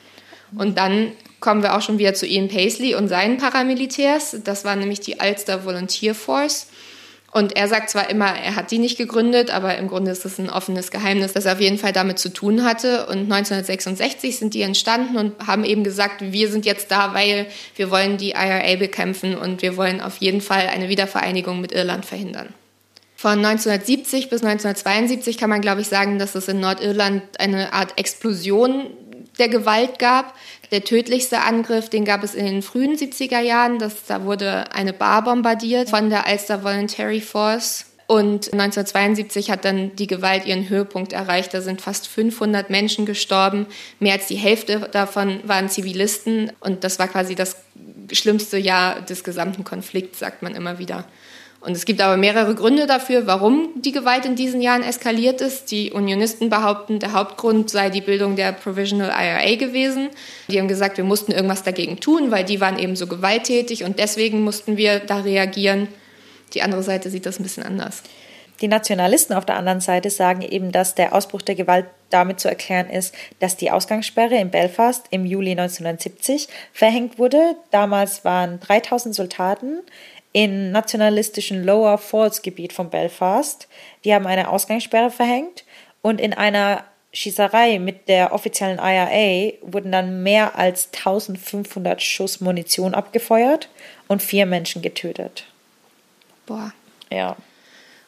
[0.57, 4.38] Und dann kommen wir auch schon wieder zu Ian Paisley und seinen Paramilitärs.
[4.42, 6.68] Das war nämlich die Ulster Volunteer Force.
[7.35, 10.38] Und er sagt zwar immer, er hat die nicht gegründet, aber im Grunde ist es
[10.38, 13.07] ein offenes Geheimnis, dass er auf jeden Fall damit zu tun hatte.
[13.07, 17.90] Und 1966 sind die entstanden und haben eben gesagt, wir sind jetzt da, weil wir
[17.90, 22.55] wollen die IRA bekämpfen und wir wollen auf jeden Fall eine Wiedervereinigung mit Irland verhindern.
[23.16, 27.99] Von 1970 bis 1972 kann man, glaube ich, sagen, dass es in Nordirland eine Art
[27.99, 28.87] Explosion
[29.38, 30.35] der Gewalt gab.
[30.70, 33.79] Der tödlichste Angriff, den gab es in den frühen 70er Jahren.
[33.79, 37.87] Das, da wurde eine Bar bombardiert von der Ulster Voluntary Force.
[38.07, 41.55] Und 1972 hat dann die Gewalt ihren Höhepunkt erreicht.
[41.55, 43.66] Da sind fast 500 Menschen gestorben.
[43.99, 46.53] Mehr als die Hälfte davon waren Zivilisten.
[46.61, 47.57] Und das war quasi das
[48.12, 51.07] schlimmste Jahr des gesamten Konflikts, sagt man immer wieder.
[51.64, 55.70] Und es gibt aber mehrere Gründe dafür, warum die Gewalt in diesen Jahren eskaliert ist.
[55.70, 60.11] Die Unionisten behaupten, der Hauptgrund sei die Bildung der Provisional IRA gewesen.
[60.48, 63.98] Die haben gesagt, wir mussten irgendwas dagegen tun, weil die waren eben so gewalttätig und
[63.98, 65.88] deswegen mussten wir da reagieren.
[66.53, 68.03] Die andere Seite sieht das ein bisschen anders.
[68.61, 72.48] Die Nationalisten auf der anderen Seite sagen eben, dass der Ausbruch der Gewalt damit zu
[72.48, 77.57] erklären ist, dass die Ausgangssperre in Belfast im Juli 1970 verhängt wurde.
[77.72, 79.81] Damals waren 3000 Soldaten
[80.35, 83.68] im nationalistischen Lower Falls Gebiet von Belfast.
[84.05, 85.64] Die haben eine Ausgangssperre verhängt
[86.03, 92.94] und in einer Schießerei mit der offiziellen IRA wurden dann mehr als 1500 Schuss Munition
[92.94, 93.68] abgefeuert
[94.09, 95.47] und vier Menschen getötet.
[96.47, 96.73] Boah.
[97.11, 97.37] Ja.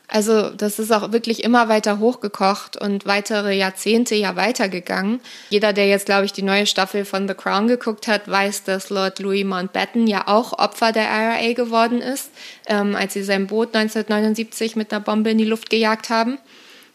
[0.09, 5.21] Also das ist auch wirklich immer weiter hochgekocht und weitere Jahrzehnte ja weitergegangen.
[5.51, 8.91] Jeder, der jetzt, glaube ich, die neue Staffel von The Crown geguckt hat, weiß, dass
[8.91, 12.31] Lord Louis Mountbatten ja auch Opfer der IRA geworden ist,
[12.69, 16.39] ähm, als sie sein Boot 1979 mit einer Bombe in die Luft gejagt haben.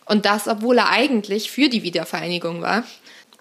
[0.06, 2.84] Und das, obwohl er eigentlich für die Wiedervereinigung war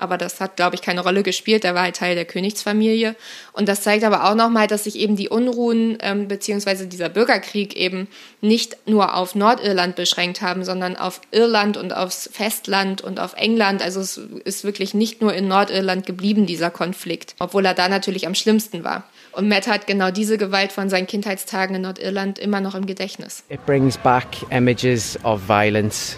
[0.01, 1.65] aber das hat, glaube ich, keine Rolle gespielt.
[1.65, 3.15] Er war halt Teil der Königsfamilie.
[3.53, 7.77] Und das zeigt aber auch nochmal, dass sich eben die Unruhen ähm, beziehungsweise dieser Bürgerkrieg
[7.77, 8.09] eben
[8.41, 13.83] nicht nur auf Nordirland beschränkt haben, sondern auf Irland und aufs Festland und auf England.
[13.83, 18.27] Also es ist wirklich nicht nur in Nordirland geblieben, dieser Konflikt, obwohl er da natürlich
[18.27, 19.05] am schlimmsten war.
[19.33, 23.45] Und Matt hat genau diese Gewalt von seinen Kindheitstagen in Nordirland immer noch im Gedächtnis.
[23.49, 26.17] It brings back images of violence,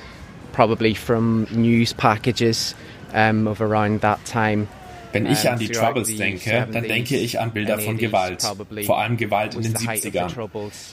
[0.52, 2.74] probably from news packages
[3.14, 4.68] um, of around that time.
[5.12, 8.42] Wenn ich an die Troubles denke, dann denke ich an Bilder von Gewalt,
[8.86, 10.32] vor allem Gewalt in den 70ern.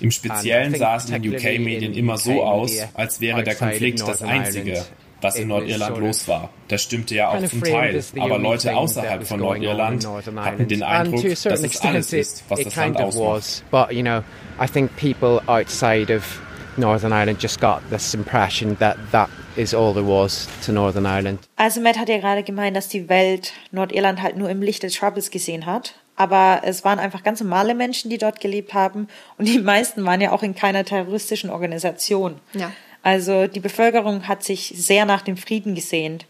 [0.01, 4.21] Im Speziellen sah es in den UK-Medien immer so aus, als wäre der Konflikt das
[4.21, 4.83] einzige,
[5.21, 6.49] was in Nordirland los war.
[6.67, 10.05] Das stimmte ja auch zum Teil, aber Leute außerhalb von Nordirland
[10.35, 13.63] hatten den Eindruck, dass es alles ist, was das Land ausmacht.
[13.71, 14.21] But you know,
[14.61, 16.41] I think people outside of
[16.77, 19.29] Northern Ireland just got this impression that that
[19.59, 21.39] is all there was to Northern Ireland.
[21.57, 24.95] Also Matt hat ja gerade gemeint, dass die Welt Nordirland halt nur im Licht des
[24.95, 25.95] Troubles gesehen hat.
[26.15, 29.07] Aber es waren einfach ganz normale Menschen, die dort gelebt haben.
[29.37, 32.35] Und die meisten waren ja auch in keiner terroristischen Organisation.
[32.53, 32.71] Ja.
[33.03, 36.25] Also die Bevölkerung hat sich sehr nach dem Frieden gesehnt.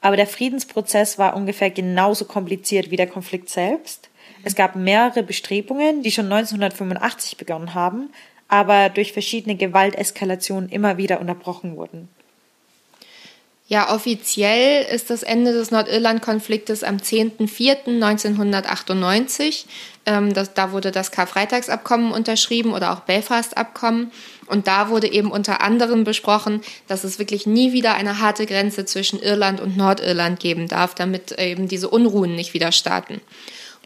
[0.00, 4.08] Aber der Friedensprozess war ungefähr genauso kompliziert wie der Konflikt selbst.
[4.44, 8.10] Es gab mehrere Bestrebungen, die schon 1985 begonnen haben,
[8.46, 12.08] aber durch verschiedene Gewalteskalationen immer wieder unterbrochen wurden.
[13.70, 19.66] Ja, offiziell ist das Ende des Nordirland-Konfliktes am 10.04.1998.
[20.06, 24.10] Ähm, das, da wurde das Karfreitagsabkommen unterschrieben oder auch Belfast-Abkommen.
[24.46, 28.86] Und da wurde eben unter anderem besprochen, dass es wirklich nie wieder eine harte Grenze
[28.86, 33.20] zwischen Irland und Nordirland geben darf, damit eben diese Unruhen nicht wieder starten.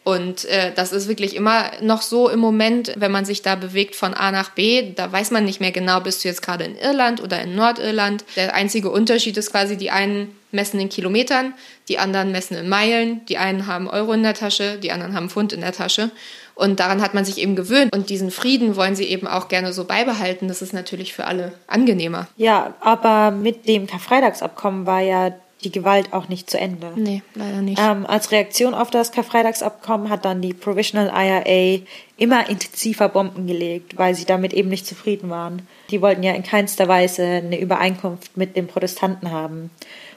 [0.05, 3.95] Und äh, das ist wirklich immer noch so im Moment, wenn man sich da bewegt
[3.95, 6.77] von A nach B, da weiß man nicht mehr genau, bist du jetzt gerade in
[6.77, 8.25] Irland oder in Nordirland.
[8.35, 11.55] Der einzige Unterschied ist quasi, die einen messen in Kilometern,
[11.89, 15.31] die anderen messen in Meilen, die einen haben Euro in der Tasche, die anderen haben
[15.31, 16.11] Pfund in der Tasche.
[16.55, 17.95] Und daran hat man sich eben gewöhnt.
[17.95, 20.49] Und diesen Frieden wollen sie eben auch gerne so beibehalten.
[20.49, 22.29] Das ist natürlich für alle angenehmer.
[22.37, 25.33] Ja, aber mit dem Karfreitagsabkommen war ja
[25.65, 26.93] die Gewalt auch nicht zu Ende.
[26.97, 27.81] Nee, leider nicht.
[27.81, 31.83] Ähm, als Reaktion auf das Karfreitagsabkommen hat dann die Provisional IRA
[32.17, 35.67] immer intensiver Bomben gelegt, weil sie damit eben nicht zufrieden waren.
[35.91, 39.71] Die wollten ja in keinster Weise eine Übereinkunft mit den Protestanten haben.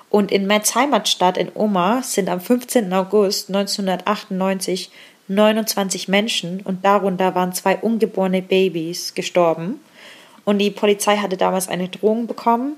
[0.10, 2.93] Und in Matts Heimatstadt in Oma sind am 15.
[2.93, 4.91] August 1998
[5.27, 9.79] 29 Menschen und darunter waren zwei ungeborene Babys gestorben.
[10.43, 12.77] Und die Polizei hatte damals eine Drohung bekommen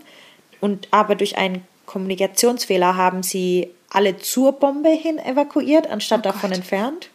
[0.61, 6.51] und aber durch einen Kommunikationsfehler haben sie alle zur Bombe hin evakuiert, anstatt oh davon
[6.51, 7.09] entfernt.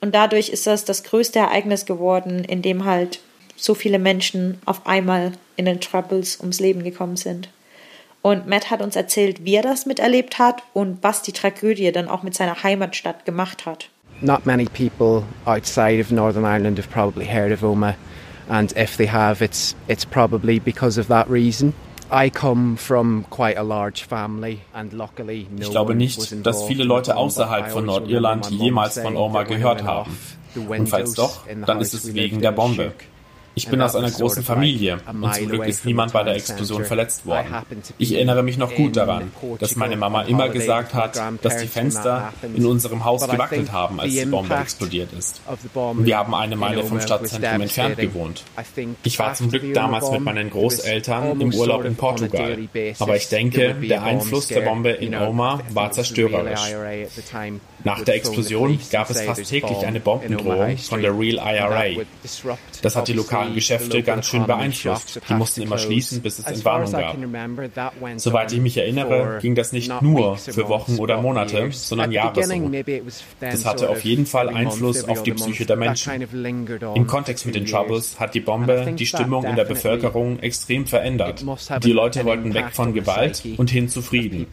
[0.00, 3.20] Und dadurch ist das das größte Ereignis geworden, in dem halt
[3.56, 7.48] so viele Menschen auf einmal in den Troubles ums Leben gekommen sind.
[8.20, 12.08] Und Matt hat uns erzählt, wie er das miterlebt hat und was die Tragödie dann
[12.08, 13.88] auch mit seiner Heimatstadt gemacht hat.
[14.20, 17.96] Not many people outside of Northern Ireland have probably heard of Oma,
[18.48, 21.74] and if they have, it's it's probably because of that reason.
[25.58, 30.16] Ich glaube nicht, dass viele Leute außerhalb von Nordirland jemals von Oma gehört haben.
[30.68, 32.92] Und falls doch, dann ist es wegen der Bombe.
[33.54, 37.26] Ich bin aus einer großen Familie und zum Glück ist niemand bei der Explosion verletzt
[37.26, 37.54] worden.
[37.98, 42.32] Ich erinnere mich noch gut daran, dass meine Mama immer gesagt hat, dass die Fenster
[42.54, 45.42] in unserem Haus gewackelt haben, als die Bombe explodiert ist.
[45.96, 48.44] Wir haben eine Meile vom Stadtzentrum entfernt gewohnt.
[49.02, 52.58] Ich war zum Glück damals mit meinen Großeltern im Urlaub in Portugal.
[52.98, 56.60] Aber ich denke, der Einfluss der Bombe in Oma war zerstörerisch.
[57.84, 62.04] Nach der Explosion gab es fast täglich eine Bombendrohung von der Real IRA.
[62.80, 65.20] Das hat die lokalen Geschäfte ganz schön beeinflusst.
[65.28, 67.16] Die mussten immer schließen, bis es Entwarnung gab.
[68.16, 72.70] Soweit ich mich erinnere, ging das nicht nur für Wochen oder Monate, sondern Jahre so.
[73.40, 76.22] Das hatte auf jeden Fall Einfluss auf die Psyche der Menschen.
[76.94, 81.44] Im Kontext mit den Troubles hat die Bombe die Stimmung in der Bevölkerung extrem verändert.
[81.82, 84.46] Die Leute wollten weg von Gewalt und hin zu Frieden.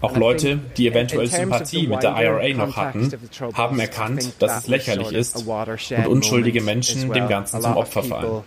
[0.00, 3.10] Auch Leute, die eventuell Sympathie mit der IRA IRA noch hatten,
[3.54, 8.42] haben erkannt, dass es lächerlich ist und unschuldige Menschen dem Ganzen zum Opfer fallen.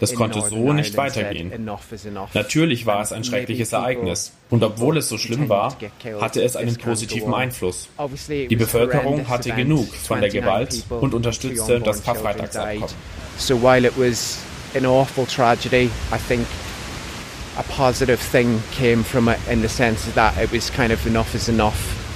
[0.00, 1.68] Das konnte so nicht weitergehen.
[2.34, 4.32] Natürlich war es ein schreckliches Ereignis.
[4.50, 5.76] Und obwohl es so schlimm war,
[6.20, 7.88] hatte es einen positiven Einfluss.
[8.28, 12.88] Die Bevölkerung hatte genug von der Gewalt und unterstützte das Karfreitagsabkommen.
[13.36, 14.38] So while it was
[14.76, 16.46] an awful tragedy, I think
[17.56, 21.34] a positive thing came from it in the sense that it was kind of enough
[21.34, 21.74] is enough.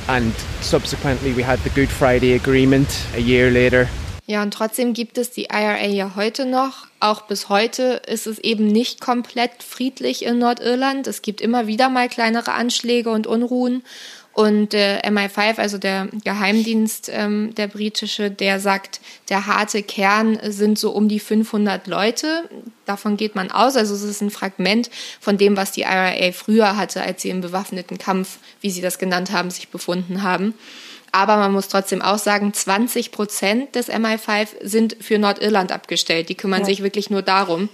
[0.08, 3.88] And subsequently, we had the Good Friday Agreement a year later.
[4.30, 6.86] Ja, und trotzdem gibt es die IRA ja heute noch.
[7.00, 11.06] Auch bis heute ist es eben nicht komplett friedlich in Nordirland.
[11.06, 13.82] Es gibt immer wieder mal kleinere Anschläge und Unruhen.
[14.34, 20.78] Und äh, MI5, also der Geheimdienst, ähm, der britische, der sagt, der harte Kern sind
[20.78, 22.50] so um die 500 Leute.
[22.84, 23.76] Davon geht man aus.
[23.76, 27.40] Also es ist ein Fragment von dem, was die IRA früher hatte, als sie im
[27.40, 30.52] bewaffneten Kampf, wie sie das genannt haben, sich befunden haben.
[31.12, 36.28] Aber man muss trotzdem auch sagen, 20 Prozent des MI5 sind für Nordirland abgestellt.
[36.28, 36.66] Die kümmern ja.
[36.66, 37.68] sich wirklich nur darum.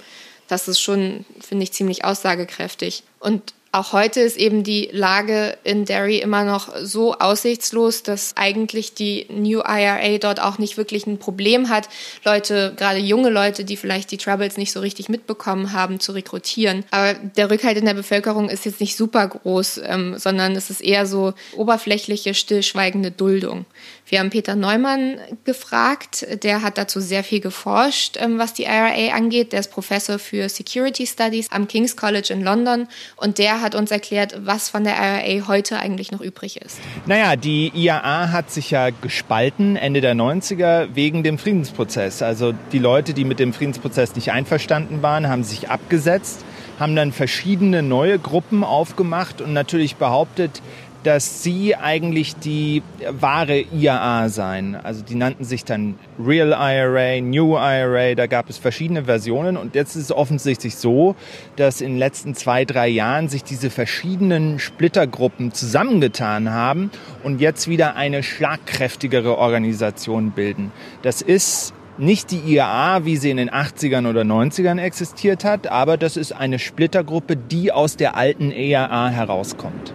[0.48, 3.02] Das ist schon, finde ich, ziemlich aussagekräftig.
[3.18, 8.94] Und auch heute ist eben die Lage in Derry immer noch so aussichtslos, dass eigentlich
[8.94, 11.88] die New IRA dort auch nicht wirklich ein Problem hat,
[12.24, 16.84] Leute, gerade junge Leute, die vielleicht die Troubles nicht so richtig mitbekommen haben, zu rekrutieren.
[16.92, 20.80] Aber der Rückhalt in der Bevölkerung ist jetzt nicht super groß, ähm, sondern es ist
[20.80, 23.66] eher so oberflächliche, stillschweigende Duldung.
[24.06, 29.14] Wir haben Peter Neumann gefragt, der hat dazu sehr viel geforscht, ähm, was die IRA
[29.14, 29.52] angeht.
[29.52, 33.90] Der ist Professor für Security Studies am King's College in London und der hat uns
[33.90, 36.78] erklärt, was von der IRA heute eigentlich noch übrig ist.
[37.06, 42.22] Naja, die IAA hat sich ja gespalten Ende der 90er wegen dem Friedensprozess.
[42.22, 46.44] Also die Leute, die mit dem Friedensprozess nicht einverstanden waren, haben sich abgesetzt
[46.78, 50.60] haben dann verschiedene neue Gruppen aufgemacht und natürlich behauptet,
[51.04, 54.74] dass sie eigentlich die wahre IAA seien.
[54.74, 59.74] Also die nannten sich dann Real IRA, New IRA, da gab es verschiedene Versionen und
[59.74, 61.14] jetzt ist es offensichtlich so,
[61.56, 66.90] dass in den letzten zwei, drei Jahren sich diese verschiedenen Splittergruppen zusammengetan haben
[67.22, 70.72] und jetzt wieder eine schlagkräftigere Organisation bilden.
[71.02, 75.96] Das ist nicht die IAA, wie sie in den 80ern oder 90ern existiert hat, aber
[75.96, 79.94] das ist eine Splittergruppe, die aus der alten IAA herauskommt.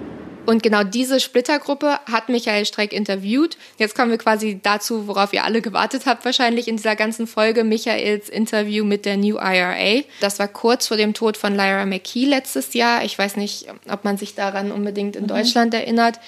[0.49, 3.55] Und genau diese Splittergruppe hat Michael Streck interviewt.
[3.77, 7.63] Jetzt kommen wir quasi dazu, worauf ihr alle gewartet habt, wahrscheinlich in dieser ganzen Folge,
[7.63, 10.01] Michaels Interview mit der New IRA.
[10.21, 13.03] Das war kurz vor dem Tod von Lyra McKee letztes Jahr.
[13.03, 15.27] Ich weiß nicht, ob man sich daran unbedingt in mhm.
[15.27, 16.19] Deutschland erinnert.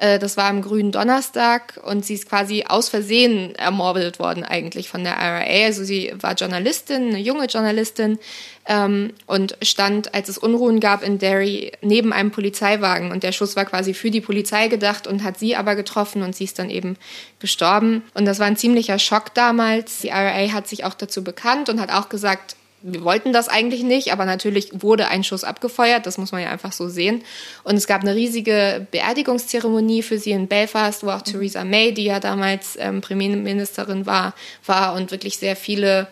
[0.00, 4.88] Äh, das war am grünen Donnerstag und sie ist quasi aus Versehen ermordet worden eigentlich
[4.88, 5.66] von der IRA.
[5.66, 8.18] Also sie war Journalistin, eine junge Journalistin
[8.66, 13.56] ähm, und stand, als es Unruhen gab in Derry, neben einem Polizeiwagen und der Schuss
[13.56, 16.70] war quasi für die Polizei gedacht und hat sie aber getroffen und sie ist dann
[16.70, 16.96] eben
[17.38, 18.02] gestorben.
[18.14, 20.00] Und das war ein ziemlicher Schock damals.
[20.00, 23.82] Die IRA hat sich auch dazu bekannt und hat auch gesagt, wir wollten das eigentlich
[23.82, 27.22] nicht, aber natürlich wurde ein Schuss abgefeuert, das muss man ja einfach so sehen.
[27.62, 31.30] Und es gab eine riesige Beerdigungszeremonie für sie in Belfast, wo auch mhm.
[31.30, 36.08] Theresa May, die ja damals ähm, Premierministerin war, war und wirklich sehr viele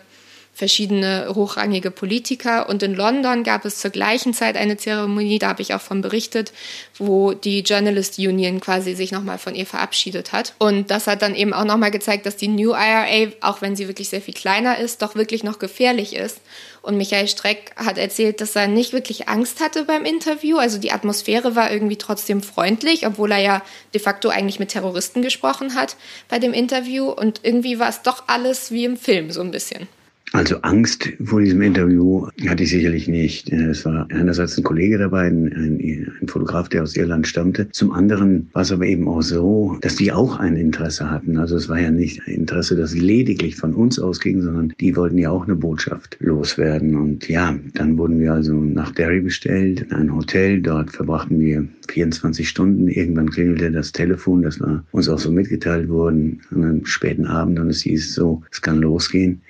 [0.59, 2.67] verschiedene hochrangige Politiker.
[2.67, 6.01] Und in London gab es zur gleichen Zeit eine Zeremonie, da habe ich auch von
[6.01, 6.51] berichtet,
[6.97, 10.55] wo die Journalist Union quasi sich nochmal von ihr verabschiedet hat.
[10.59, 13.87] Und das hat dann eben auch nochmal gezeigt, dass die New IRA, auch wenn sie
[13.87, 16.41] wirklich sehr viel kleiner ist, doch wirklich noch gefährlich ist.
[16.81, 20.57] Und Michael Streck hat erzählt, dass er nicht wirklich Angst hatte beim Interview.
[20.57, 23.61] Also die Atmosphäre war irgendwie trotzdem freundlich, obwohl er ja
[23.93, 25.95] de facto eigentlich mit Terroristen gesprochen hat
[26.27, 27.09] bei dem Interview.
[27.09, 29.87] Und irgendwie war es doch alles wie im Film so ein bisschen.
[30.31, 33.51] Also Angst vor diesem Interview hatte ich sicherlich nicht.
[33.51, 37.69] Es war einerseits ein Kollege dabei, ein, ein, Fotograf, der aus Irland stammte.
[37.71, 41.37] Zum anderen war es aber eben auch so, dass die auch ein Interesse hatten.
[41.37, 45.17] Also es war ja nicht ein Interesse, das lediglich von uns ausging, sondern die wollten
[45.17, 46.95] ja auch eine Botschaft loswerden.
[46.95, 50.61] Und ja, dann wurden wir also nach Derry bestellt, in ein Hotel.
[50.61, 52.87] Dort verbrachten wir 24 Stunden.
[52.87, 57.59] Irgendwann klingelte das Telefon, das war uns auch so mitgeteilt worden, an einem späten Abend.
[57.59, 59.41] Und es hieß so, es kann losgehen.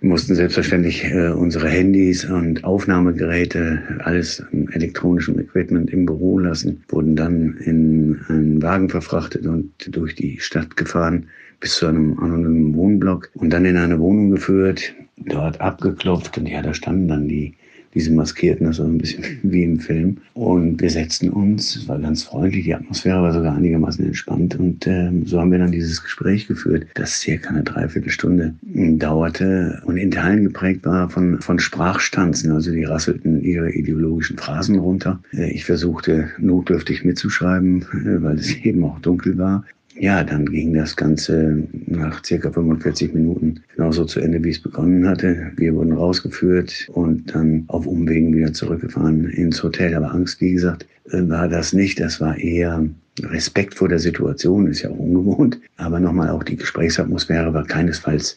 [0.00, 6.84] Wir mussten selbstverständlich äh, unsere Handys und Aufnahmegeräte, alles an elektronischem Equipment im Büro lassen,
[6.88, 11.28] wurden dann in einen Wagen verfrachtet und durch die Stadt gefahren
[11.60, 16.60] bis zu einem anonymen Wohnblock und dann in eine Wohnung geführt, dort abgeklopft und ja,
[16.60, 17.54] da standen dann die
[17.96, 20.18] diese Maskierten, das war ein bisschen wie im Film.
[20.34, 24.54] Und wir setzten uns, es war ganz freundlich, die Atmosphäre war sogar einigermaßen entspannt.
[24.56, 29.96] Und äh, so haben wir dann dieses Gespräch geführt, das circa eine Dreiviertelstunde dauerte und
[29.96, 32.52] in Teilen geprägt war von, von Sprachstanzen.
[32.52, 35.18] Also die rasselten ihre ideologischen Phrasen runter.
[35.32, 37.86] Äh, ich versuchte notdürftig mitzuschreiben,
[38.20, 39.64] weil es eben auch dunkel war
[39.98, 45.08] ja, dann ging das Ganze nach circa 45 Minuten genauso zu Ende, wie es begonnen
[45.08, 45.52] hatte.
[45.56, 49.94] Wir wurden rausgeführt und dann auf Umwegen wieder zurückgefahren ins Hotel.
[49.94, 51.98] Aber Angst, wie gesagt, war das nicht.
[52.00, 52.84] Das war eher
[53.22, 55.58] Respekt vor der Situation, ist ja auch ungewohnt.
[55.78, 58.36] Aber nochmal auch die Gesprächsatmosphäre war keinesfalls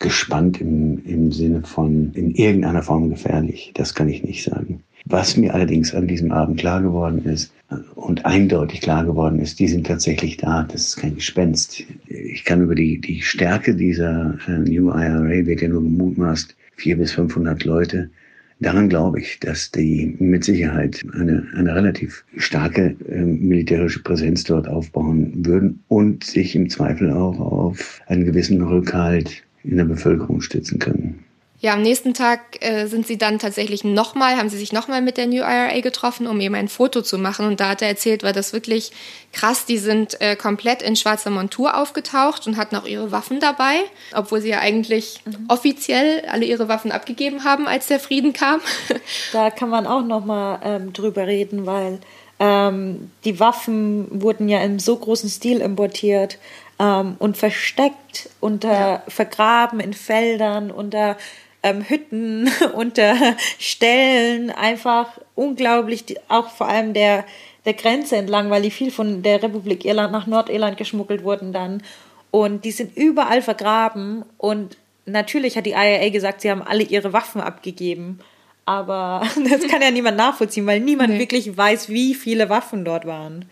[0.00, 3.70] gespannt im, im Sinne von in irgendeiner Form gefährlich.
[3.74, 4.82] Das kann ich nicht sagen.
[5.04, 7.52] Was mir allerdings an diesem Abend klar geworden ist
[7.94, 10.64] und eindeutig klar geworden ist, die sind tatsächlich da.
[10.64, 11.84] Das ist kein Gespenst.
[12.06, 16.96] Ich kann über die, die Stärke dieser äh, New IRA, wird ja nur gemutmaßt, vier
[16.96, 18.10] bis 500 Leute.
[18.58, 24.68] Daran glaube ich, dass die mit Sicherheit eine, eine relativ starke äh, militärische Präsenz dort
[24.68, 30.78] aufbauen würden und sich im Zweifel auch auf einen gewissen Rückhalt in der Bevölkerung stützen
[30.78, 31.20] können.
[31.62, 35.18] Ja, am nächsten Tag äh, sind sie dann tatsächlich nochmal, haben sie sich nochmal mit
[35.18, 37.46] der New IRA getroffen, um eben ein Foto zu machen.
[37.46, 38.92] Und da hat er erzählt, war das wirklich
[39.34, 39.66] krass.
[39.66, 43.80] Die sind äh, komplett in schwarzer Montur aufgetaucht und hatten auch ihre Waffen dabei,
[44.14, 45.44] obwohl sie ja eigentlich mhm.
[45.48, 48.60] offiziell alle ihre Waffen abgegeben haben, als der Frieden kam.
[49.32, 51.98] Da kann man auch nochmal ähm, drüber reden, weil
[52.38, 56.38] ähm, die Waffen wurden ja in so großen Stil importiert
[56.78, 59.02] ähm, und versteckt unter ja.
[59.08, 61.16] vergraben in Feldern unter
[61.62, 63.14] ähm, Hütten, unter
[63.58, 67.24] Stellen, einfach unglaublich, auch vor allem der,
[67.64, 71.82] der Grenze entlang, weil die viel von der Republik Irland nach Nordirland geschmuggelt wurden dann.
[72.30, 77.12] Und die sind überall vergraben und natürlich hat die IRA gesagt, sie haben alle ihre
[77.12, 78.20] Waffen abgegeben.
[78.64, 81.18] Aber das kann ja niemand nachvollziehen, weil niemand nee.
[81.18, 83.46] wirklich weiß, wie viele Waffen dort waren.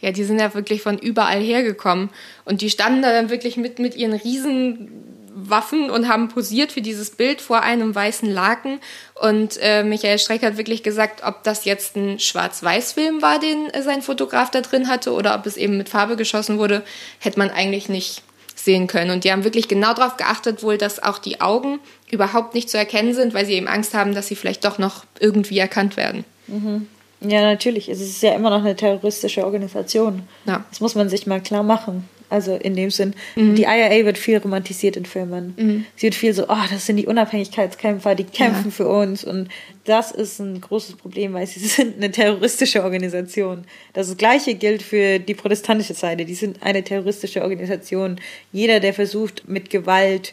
[0.00, 2.10] Ja, die sind ja wirklich von überall hergekommen.
[2.44, 4.90] Und die standen da dann wirklich mit, mit ihren riesen
[5.34, 8.80] Waffen und haben posiert für dieses Bild vor einem weißen Laken.
[9.14, 13.82] Und äh, Michael Streck hat wirklich gesagt, ob das jetzt ein Schwarz-Weiß-Film war, den äh,
[13.82, 16.82] sein Fotograf da drin hatte, oder ob es eben mit Farbe geschossen wurde,
[17.18, 18.22] hätte man eigentlich nicht
[18.54, 19.10] sehen können.
[19.10, 21.80] Und die haben wirklich genau darauf geachtet, wohl, dass auch die Augen
[22.10, 25.04] überhaupt nicht zu erkennen sind, weil sie eben Angst haben, dass sie vielleicht doch noch
[25.18, 26.24] irgendwie erkannt werden.
[26.46, 26.86] Mhm.
[27.20, 27.88] Ja, natürlich.
[27.88, 30.22] Es ist ja immer noch eine terroristische Organisation.
[30.44, 30.64] Ja.
[30.70, 32.08] Das muss man sich mal klar machen.
[32.32, 33.56] Also in dem Sinn, mhm.
[33.56, 35.52] die IRA wird viel romantisiert in Filmen.
[35.58, 35.84] Mhm.
[35.96, 38.70] Sie wird viel so, oh, das sind die Unabhängigkeitskämpfer, die kämpfen ja.
[38.70, 39.22] für uns.
[39.22, 39.50] Und
[39.84, 43.64] das ist ein großes Problem, weil sie sind eine terroristische Organisation.
[43.92, 46.24] Das Gleiche gilt für die protestantische Seite.
[46.24, 48.18] Die sind eine terroristische Organisation.
[48.50, 50.32] Jeder, der versucht, mit Gewalt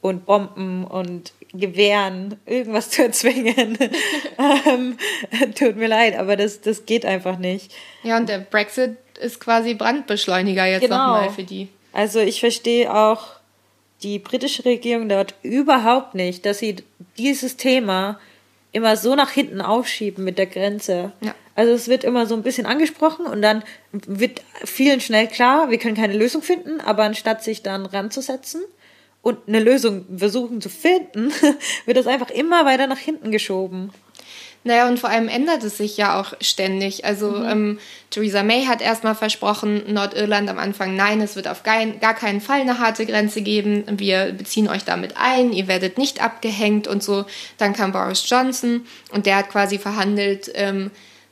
[0.00, 3.78] und Bomben und Gewehren irgendwas zu erzwingen.
[4.66, 4.98] ähm,
[5.54, 7.72] tut mir leid, aber das, das geht einfach nicht.
[8.02, 10.96] Ja, und der Brexit ist quasi Brandbeschleuniger jetzt genau.
[10.96, 11.68] nochmal für die.
[11.92, 13.38] Also ich verstehe auch
[14.02, 16.76] die britische Regierung dort überhaupt nicht, dass sie
[17.16, 18.20] dieses Thema
[18.72, 21.12] immer so nach hinten aufschieben mit der Grenze.
[21.20, 21.34] Ja.
[21.54, 25.78] Also es wird immer so ein bisschen angesprochen und dann wird vielen schnell klar, wir
[25.78, 28.62] können keine Lösung finden, aber anstatt sich dann ranzusetzen
[29.22, 31.32] und eine Lösung versuchen zu finden,
[31.86, 33.90] wird das einfach immer weiter nach hinten geschoben.
[34.64, 37.04] Naja, und vor allem ändert es sich ja auch ständig.
[37.04, 37.48] Also mhm.
[37.48, 37.78] ähm,
[38.10, 42.40] Theresa May hat erstmal versprochen, Nordirland am Anfang, nein, es wird auf kein, gar keinen
[42.40, 43.84] Fall eine harte Grenze geben.
[43.98, 47.24] Wir beziehen euch damit ein, ihr werdet nicht abgehängt und so.
[47.56, 50.90] Dann kam Boris Johnson und der hat quasi verhandelt, ähm,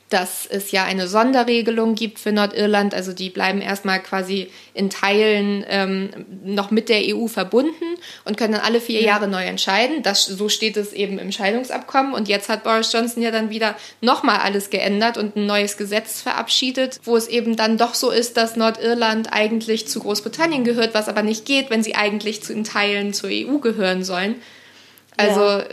[0.09, 2.93] dass es ja eine Sonderregelung gibt für Nordirland.
[2.93, 6.09] Also die bleiben erstmal quasi in Teilen ähm,
[6.45, 9.07] noch mit der EU verbunden und können dann alle vier ja.
[9.07, 10.03] Jahre neu entscheiden.
[10.03, 12.13] Das, so steht es eben im Scheidungsabkommen.
[12.13, 16.21] Und jetzt hat Boris Johnson ja dann wieder nochmal alles geändert und ein neues Gesetz
[16.21, 21.09] verabschiedet, wo es eben dann doch so ist, dass Nordirland eigentlich zu Großbritannien gehört, was
[21.09, 24.35] aber nicht geht, wenn sie eigentlich zu, in Teilen zur EU gehören sollen.
[25.17, 25.63] Also ja,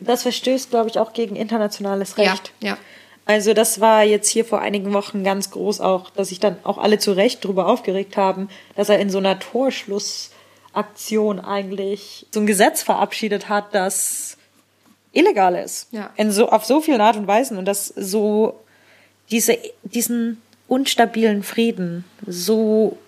[0.00, 2.52] das verstößt, glaube ich, auch gegen internationales Recht.
[2.60, 2.78] Ja, ja.
[3.26, 6.78] Also das war jetzt hier vor einigen Wochen ganz groß auch, dass sich dann auch
[6.78, 12.46] alle zu Recht darüber aufgeregt haben, dass er in so einer Torschlussaktion eigentlich so ein
[12.46, 14.36] Gesetz verabschiedet hat, das
[15.12, 15.88] illegal ist.
[15.92, 16.10] Ja.
[16.16, 18.60] In so, auf so vielen Art und Weisen und das so
[19.30, 22.98] diese, diesen unstabilen Frieden so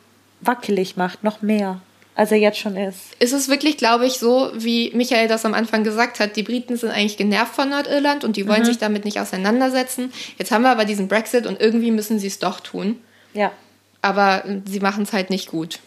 [0.40, 1.82] wackelig macht, noch mehr
[2.16, 3.14] als er jetzt schon ist.
[3.18, 6.76] Ist es wirklich, glaube ich, so, wie Michael das am Anfang gesagt hat, die Briten
[6.76, 8.66] sind eigentlich genervt von Nordirland und die wollen mhm.
[8.66, 10.12] sich damit nicht auseinandersetzen.
[10.38, 12.98] Jetzt haben wir aber diesen Brexit und irgendwie müssen sie es doch tun.
[13.34, 13.52] Ja.
[14.00, 15.78] Aber sie machen es halt nicht gut.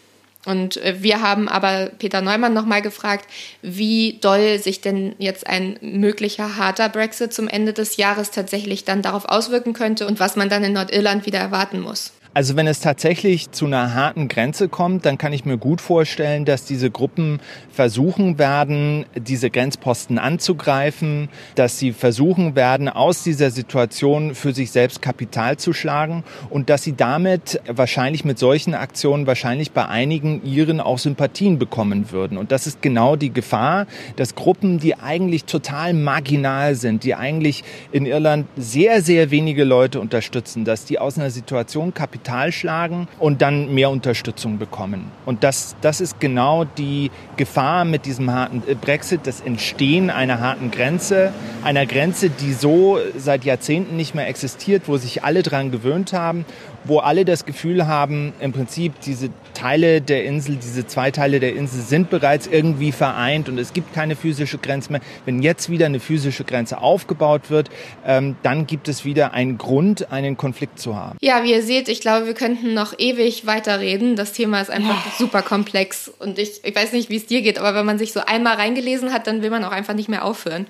[0.46, 3.26] Und äh, wir haben aber Peter Neumann nochmal gefragt,
[3.60, 9.02] wie doll sich denn jetzt ein möglicher harter Brexit zum Ende des Jahres tatsächlich dann
[9.02, 12.12] darauf auswirken könnte und was man dann in Nordirland wieder erwarten muss.
[12.32, 16.44] Also wenn es tatsächlich zu einer harten Grenze kommt, dann kann ich mir gut vorstellen,
[16.44, 17.40] dass diese Gruppen
[17.72, 25.02] versuchen werden, diese Grenzposten anzugreifen, dass sie versuchen werden, aus dieser Situation für sich selbst
[25.02, 30.80] Kapital zu schlagen und dass sie damit wahrscheinlich mit solchen Aktionen wahrscheinlich bei einigen ihren
[30.80, 32.38] auch Sympathien bekommen würden.
[32.38, 37.64] Und das ist genau die Gefahr, dass Gruppen, die eigentlich total marginal sind, die eigentlich
[37.90, 43.08] in Irland sehr, sehr wenige Leute unterstützen, dass die aus einer Situation Kapital Kapital schlagen
[43.18, 45.10] und dann mehr Unterstützung bekommen.
[45.24, 50.40] Und das, das ist genau die Gefahr mit diesem harten äh, Brexit, das Entstehen einer
[50.40, 51.32] harten Grenze,
[51.64, 56.44] einer Grenze, die so seit Jahrzehnten nicht mehr existiert, wo sich alle dran gewöhnt haben
[56.84, 61.54] wo alle das Gefühl haben, im Prinzip diese Teile der Insel, diese zwei Teile der
[61.54, 65.00] Insel sind bereits irgendwie vereint und es gibt keine physische Grenze mehr.
[65.26, 67.70] Wenn jetzt wieder eine physische Grenze aufgebaut wird,
[68.06, 71.18] ähm, dann gibt es wieder einen Grund, einen Konflikt zu haben.
[71.20, 74.16] Ja, wie ihr seht, ich glaube, wir könnten noch ewig weiterreden.
[74.16, 75.12] Das Thema ist einfach ja.
[75.16, 78.12] super komplex und ich, ich weiß nicht, wie es dir geht, aber wenn man sich
[78.12, 80.66] so einmal reingelesen hat, dann will man auch einfach nicht mehr aufhören.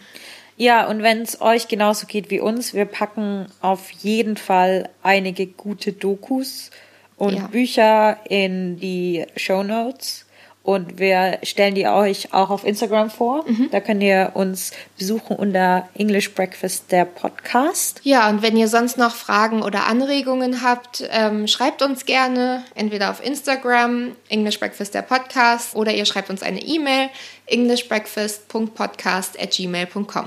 [0.57, 5.47] Ja, und wenn es euch genauso geht wie uns, wir packen auf jeden Fall einige
[5.47, 6.71] gute Dokus
[7.17, 7.47] und ja.
[7.47, 10.27] Bücher in die Show Notes.
[10.63, 13.45] Und wir stellen die euch auch auf Instagram vor.
[13.49, 13.71] Mhm.
[13.71, 18.01] Da könnt ihr uns besuchen unter English Breakfast, der Podcast.
[18.05, 23.11] Ja, und wenn ihr sonst noch Fragen oder Anregungen habt, ähm, schreibt uns gerne entweder
[23.11, 27.09] auf Instagram, English Breakfast, der Podcast, oder ihr schreibt uns eine E-Mail,
[27.47, 30.27] englishbreakfast.podcast at gmail.com.